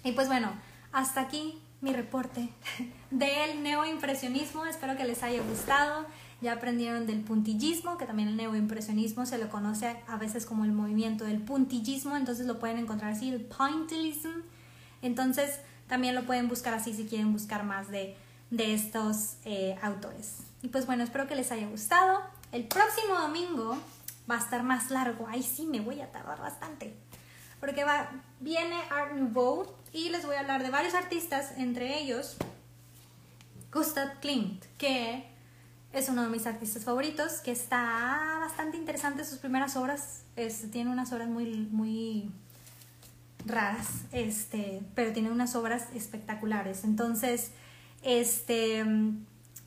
Y 0.04 0.12
pues 0.12 0.28
bueno, 0.28 0.52
hasta 0.92 1.22
aquí 1.22 1.60
mi 1.82 1.92
reporte 1.92 2.50
del 3.18 3.64
neoimpresionismo. 3.64 4.66
Espero 4.66 4.98
que 4.98 5.06
les 5.06 5.24
haya 5.24 5.42
gustado. 5.42 6.06
Ya 6.42 6.54
aprendieron 6.54 7.08
del 7.08 7.22
puntillismo, 7.22 7.98
que 7.98 8.06
también 8.06 8.28
el 8.28 8.36
neoimpresionismo 8.36 9.26
se 9.26 9.38
lo 9.38 9.50
conoce 9.50 9.96
a 10.08 10.18
veces 10.18 10.46
como 10.46 10.66
el 10.66 10.74
movimiento 10.74 11.24
del 11.24 11.42
puntillismo, 11.42 12.18
entonces 12.18 12.46
lo 12.46 12.60
pueden 12.60 12.78
encontrar 12.78 13.14
así, 13.14 13.30
el 13.30 13.42
pointillism. 13.42 14.42
Entonces 15.02 15.60
también 15.88 16.14
lo 16.14 16.24
pueden 16.26 16.50
buscar 16.50 16.74
así 16.74 16.94
si 16.94 17.06
quieren 17.06 17.32
buscar 17.32 17.64
más 17.64 17.90
de, 17.90 18.18
de 18.52 18.74
estos 18.74 19.38
eh, 19.46 19.78
autores. 19.82 20.40
Y 20.62 20.68
pues 20.68 20.86
bueno, 20.86 21.04
espero 21.04 21.28
que 21.28 21.36
les 21.36 21.52
haya 21.52 21.68
gustado. 21.68 22.22
El 22.52 22.66
próximo 22.66 23.16
domingo 23.16 23.78
va 24.30 24.36
a 24.36 24.40
estar 24.40 24.62
más 24.64 24.92
largo. 24.92 25.28
Ahí 25.30 25.42
sí 25.42 25.66
me 25.66 25.80
voy 25.80 26.02
a 26.02 26.12
tardar 26.12 26.40
bastante. 26.42 26.94
Porque 27.62 27.86
va, 27.86 28.10
viene 28.42 28.76
Art 28.92 29.14
Nouveau 29.14 29.74
y 29.94 30.10
les 30.10 30.26
voy 30.26 30.36
a 30.36 30.42
hablar 30.42 30.62
de 30.62 30.70
varios 30.70 30.94
artistas, 30.94 31.54
entre 31.58 32.00
ellos 32.00 32.38
Gustav 33.76 34.22
Klimt, 34.22 34.64
que 34.78 35.26
es 35.92 36.08
uno 36.08 36.24
de 36.24 36.30
mis 36.30 36.48
artistas 36.48 36.86
favoritos, 36.86 37.42
que 37.42 37.52
está 37.52 38.38
bastante 38.40 38.78
interesante 38.78 39.26
sus 39.26 39.38
primeras 39.40 39.76
obras, 39.76 40.24
tiene 40.72 40.90
unas 40.90 41.12
obras 41.12 41.28
muy, 41.28 41.68
muy 41.72 42.32
raras, 43.46 44.06
este, 44.14 44.82
pero 44.96 45.12
tiene 45.12 45.30
unas 45.30 45.56
obras 45.56 45.88
espectaculares. 45.94 46.86
Entonces, 46.86 47.52
este, 48.02 48.86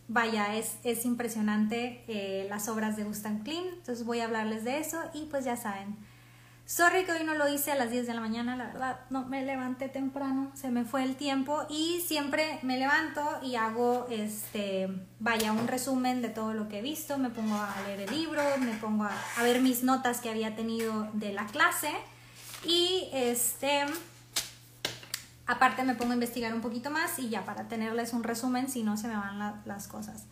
vaya, 0.08 0.56
es, 0.56 0.78
es 0.84 1.04
impresionante 1.04 2.02
eh, 2.08 2.46
las 2.48 2.70
obras 2.70 2.96
de 2.96 3.04
Gustav 3.04 3.42
Klimt, 3.42 3.74
entonces 3.74 4.06
voy 4.06 4.20
a 4.20 4.24
hablarles 4.24 4.64
de 4.64 4.78
eso 4.78 5.02
y 5.12 5.26
pues 5.26 5.44
ya 5.44 5.58
saben, 5.58 5.96
Sorry 6.68 7.06
que 7.06 7.12
hoy 7.12 7.24
no 7.24 7.32
lo 7.32 7.48
hice 7.48 7.72
a 7.72 7.76
las 7.76 7.90
10 7.90 8.06
de 8.06 8.12
la 8.12 8.20
mañana, 8.20 8.54
la 8.54 8.66
verdad, 8.66 9.00
no 9.08 9.24
me 9.24 9.42
levanté 9.42 9.88
temprano, 9.88 10.52
se 10.52 10.70
me 10.70 10.84
fue 10.84 11.02
el 11.02 11.16
tiempo 11.16 11.64
y 11.70 12.04
siempre 12.06 12.58
me 12.62 12.78
levanto 12.78 13.22
y 13.42 13.54
hago 13.54 14.06
este, 14.10 14.86
vaya, 15.18 15.52
un 15.52 15.66
resumen 15.66 16.20
de 16.20 16.28
todo 16.28 16.52
lo 16.52 16.68
que 16.68 16.80
he 16.80 16.82
visto, 16.82 17.16
me 17.16 17.30
pongo 17.30 17.54
a 17.54 17.74
leer 17.86 18.02
el 18.02 18.10
libro, 18.10 18.42
me 18.58 18.74
pongo 18.74 19.04
a, 19.04 19.12
a 19.38 19.42
ver 19.44 19.62
mis 19.62 19.82
notas 19.82 20.20
que 20.20 20.28
había 20.28 20.56
tenido 20.56 21.08
de 21.14 21.32
la 21.32 21.46
clase 21.46 21.90
y 22.66 23.08
este 23.14 23.86
aparte 25.46 25.84
me 25.84 25.94
pongo 25.94 26.10
a 26.10 26.16
investigar 26.16 26.52
un 26.52 26.60
poquito 26.60 26.90
más 26.90 27.18
y 27.18 27.30
ya 27.30 27.46
para 27.46 27.66
tenerles 27.66 28.12
un 28.12 28.24
resumen 28.24 28.68
si 28.68 28.82
no 28.82 28.98
se 28.98 29.08
me 29.08 29.16
van 29.16 29.62
las 29.64 29.88
cosas. 29.88 30.26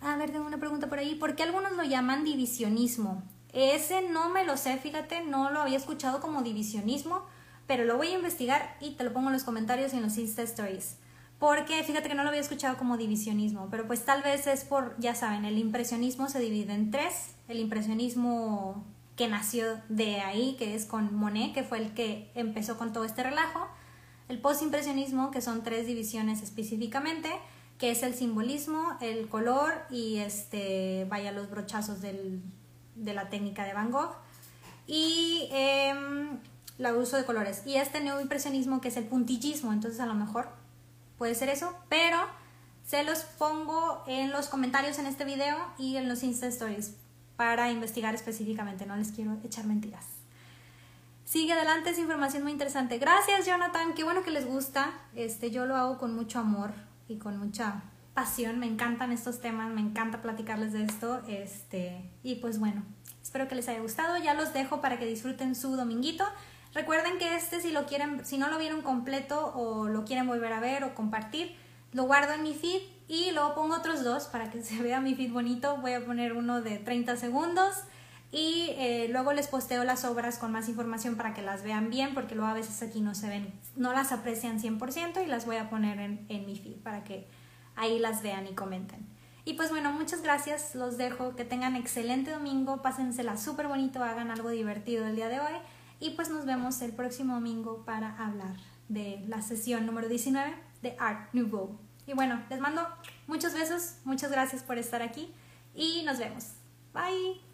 A 0.00 0.16
ver, 0.16 0.32
tengo 0.32 0.44
una 0.44 0.58
pregunta 0.58 0.88
por 0.88 0.98
ahí. 0.98 1.14
¿Por 1.14 1.36
qué 1.36 1.44
algunos 1.44 1.70
lo 1.76 1.84
llaman 1.84 2.24
divisionismo? 2.24 3.22
Ese 3.58 4.02
no 4.02 4.28
me 4.28 4.44
lo 4.44 4.56
sé, 4.56 4.76
fíjate, 4.78 5.24
no 5.24 5.50
lo 5.50 5.62
había 5.62 5.76
escuchado 5.76 6.20
como 6.20 6.42
divisionismo, 6.42 7.24
pero 7.66 7.84
lo 7.84 7.96
voy 7.96 8.06
a 8.06 8.14
investigar 8.14 8.76
y 8.80 8.92
te 8.92 9.02
lo 9.02 9.12
pongo 9.12 9.30
en 9.30 9.32
los 9.32 9.42
comentarios 9.42 9.92
y 9.92 9.96
en 9.96 10.04
los 10.04 10.16
Insta 10.16 10.42
Stories. 10.42 10.96
Porque 11.40 11.82
fíjate 11.82 12.08
que 12.08 12.14
no 12.14 12.22
lo 12.22 12.28
había 12.28 12.40
escuchado 12.40 12.78
como 12.78 12.96
divisionismo, 12.96 13.66
pero 13.68 13.88
pues 13.88 14.04
tal 14.04 14.22
vez 14.22 14.46
es 14.46 14.64
por, 14.64 14.94
ya 15.00 15.16
saben, 15.16 15.44
el 15.44 15.58
impresionismo 15.58 16.28
se 16.28 16.38
divide 16.38 16.72
en 16.72 16.92
tres. 16.92 17.34
El 17.48 17.58
impresionismo 17.58 18.84
que 19.16 19.26
nació 19.26 19.64
de 19.88 20.20
ahí, 20.20 20.54
que 20.56 20.76
es 20.76 20.84
con 20.84 21.12
Monet, 21.16 21.52
que 21.52 21.64
fue 21.64 21.78
el 21.78 21.94
que 21.94 22.30
empezó 22.36 22.78
con 22.78 22.92
todo 22.92 23.04
este 23.04 23.24
relajo. 23.24 23.66
El 24.28 24.40
postimpresionismo, 24.40 25.32
que 25.32 25.40
son 25.40 25.64
tres 25.64 25.88
divisiones 25.88 26.42
específicamente, 26.42 27.28
que 27.76 27.90
es 27.90 28.04
el 28.04 28.14
simbolismo, 28.14 28.96
el 29.00 29.28
color 29.28 29.74
y 29.90 30.18
este, 30.18 31.06
vaya, 31.08 31.32
los 31.32 31.50
brochazos 31.50 32.00
del, 32.00 32.42
de 32.98 33.14
la 33.14 33.28
técnica 33.28 33.64
de 33.64 33.74
Van 33.74 33.90
Gogh 33.90 34.14
y 34.86 35.48
eh, 35.52 35.94
el 36.78 36.86
uso 36.94 37.16
de 37.16 37.24
colores. 37.24 37.62
Y 37.66 37.76
este 37.76 38.00
neoimpresionismo 38.00 38.80
que 38.80 38.88
es 38.88 38.96
el 38.96 39.04
puntillismo, 39.04 39.72
entonces 39.72 40.00
a 40.00 40.06
lo 40.06 40.14
mejor 40.14 40.48
puede 41.16 41.34
ser 41.34 41.48
eso, 41.48 41.74
pero 41.88 42.18
se 42.86 43.04
los 43.04 43.20
pongo 43.20 44.02
en 44.06 44.30
los 44.30 44.48
comentarios 44.48 44.98
en 44.98 45.06
este 45.06 45.24
video 45.24 45.56
y 45.76 45.96
en 45.96 46.08
los 46.08 46.22
Insta 46.22 46.46
Stories 46.46 46.94
para 47.36 47.70
investigar 47.70 48.14
específicamente, 48.14 48.86
no 48.86 48.96
les 48.96 49.12
quiero 49.12 49.36
echar 49.44 49.64
mentiras. 49.64 50.06
Sigue 51.24 51.52
adelante, 51.52 51.90
es 51.90 51.98
información 51.98 52.42
muy 52.42 52.52
interesante. 52.52 52.98
Gracias, 52.98 53.46
Jonathan, 53.46 53.92
qué 53.94 54.02
bueno 54.02 54.22
que 54.22 54.30
les 54.30 54.46
gusta. 54.46 54.92
Este, 55.14 55.50
yo 55.50 55.66
lo 55.66 55.76
hago 55.76 55.98
con 55.98 56.14
mucho 56.16 56.38
amor 56.38 56.72
y 57.06 57.18
con 57.18 57.36
mucha 57.36 57.82
pasión, 58.18 58.58
me 58.58 58.66
encantan 58.66 59.12
estos 59.12 59.40
temas, 59.40 59.72
me 59.72 59.80
encanta 59.80 60.20
platicarles 60.20 60.72
de 60.72 60.82
esto, 60.82 61.22
este, 61.28 62.10
y 62.24 62.34
pues 62.36 62.58
bueno, 62.58 62.82
espero 63.22 63.46
que 63.46 63.54
les 63.54 63.68
haya 63.68 63.78
gustado, 63.78 64.16
ya 64.16 64.34
los 64.34 64.52
dejo 64.52 64.80
para 64.80 64.98
que 64.98 65.06
disfruten 65.06 65.54
su 65.54 65.76
dominguito. 65.76 66.24
Recuerden 66.74 67.18
que 67.18 67.36
este 67.36 67.60
si 67.60 67.70
lo 67.70 67.86
quieren, 67.86 68.26
si 68.26 68.36
no 68.36 68.48
lo 68.48 68.58
vieron 68.58 68.82
completo 68.82 69.52
o 69.54 69.88
lo 69.88 70.04
quieren 70.04 70.26
volver 70.26 70.52
a 70.52 70.58
ver 70.58 70.82
o 70.82 70.96
compartir, 70.96 71.54
lo 71.92 72.06
guardo 72.06 72.32
en 72.32 72.42
mi 72.42 72.54
feed 72.54 72.80
y 73.06 73.30
luego 73.30 73.54
pongo 73.54 73.76
otros 73.76 74.02
dos 74.02 74.24
para 74.24 74.50
que 74.50 74.62
se 74.64 74.82
vea 74.82 75.00
mi 75.00 75.14
feed 75.14 75.32
bonito. 75.32 75.76
Voy 75.76 75.92
a 75.92 76.04
poner 76.04 76.32
uno 76.32 76.60
de 76.60 76.78
30 76.78 77.16
segundos 77.16 77.84
y 78.32 78.70
eh, 78.78 79.06
luego 79.12 79.32
les 79.32 79.46
posteo 79.46 79.84
las 79.84 80.04
obras 80.04 80.38
con 80.38 80.50
más 80.50 80.68
información 80.68 81.14
para 81.14 81.34
que 81.34 81.42
las 81.42 81.62
vean 81.62 81.88
bien 81.88 82.14
porque 82.14 82.34
luego 82.34 82.50
a 82.50 82.54
veces 82.54 82.82
aquí 82.82 83.00
no 83.00 83.14
se 83.14 83.28
ven, 83.28 83.52
no 83.76 83.92
las 83.92 84.10
aprecian 84.10 84.60
100% 84.60 85.22
y 85.22 85.26
las 85.26 85.46
voy 85.46 85.56
a 85.56 85.70
poner 85.70 86.00
en, 86.00 86.26
en 86.28 86.46
mi 86.46 86.58
feed 86.58 86.78
para 86.82 87.04
que 87.04 87.28
ahí 87.78 87.98
las 87.98 88.22
vean 88.22 88.46
y 88.46 88.54
comenten. 88.54 89.06
Y 89.44 89.54
pues 89.54 89.70
bueno, 89.70 89.92
muchas 89.92 90.22
gracias, 90.22 90.74
los 90.74 90.98
dejo, 90.98 91.34
que 91.34 91.44
tengan 91.44 91.74
excelente 91.74 92.30
domingo, 92.30 92.82
pásensela 92.82 93.38
súper 93.38 93.66
bonito, 93.66 94.04
hagan 94.04 94.30
algo 94.30 94.50
divertido 94.50 95.06
el 95.06 95.16
día 95.16 95.28
de 95.28 95.40
hoy 95.40 95.54
y 96.00 96.10
pues 96.10 96.28
nos 96.28 96.44
vemos 96.44 96.82
el 96.82 96.92
próximo 96.92 97.34
domingo 97.34 97.84
para 97.86 98.14
hablar 98.22 98.56
de 98.88 99.24
la 99.26 99.40
sesión 99.40 99.86
número 99.86 100.08
19 100.08 100.54
de 100.82 100.96
Art 100.98 101.30
Nouveau. 101.32 101.78
Y 102.06 102.12
bueno, 102.12 102.42
les 102.50 102.60
mando 102.60 102.86
muchos 103.26 103.54
besos, 103.54 103.96
muchas 104.04 104.30
gracias 104.30 104.62
por 104.62 104.76
estar 104.76 105.00
aquí 105.00 105.32
y 105.74 106.02
nos 106.04 106.18
vemos. 106.18 106.52
Bye. 106.92 107.47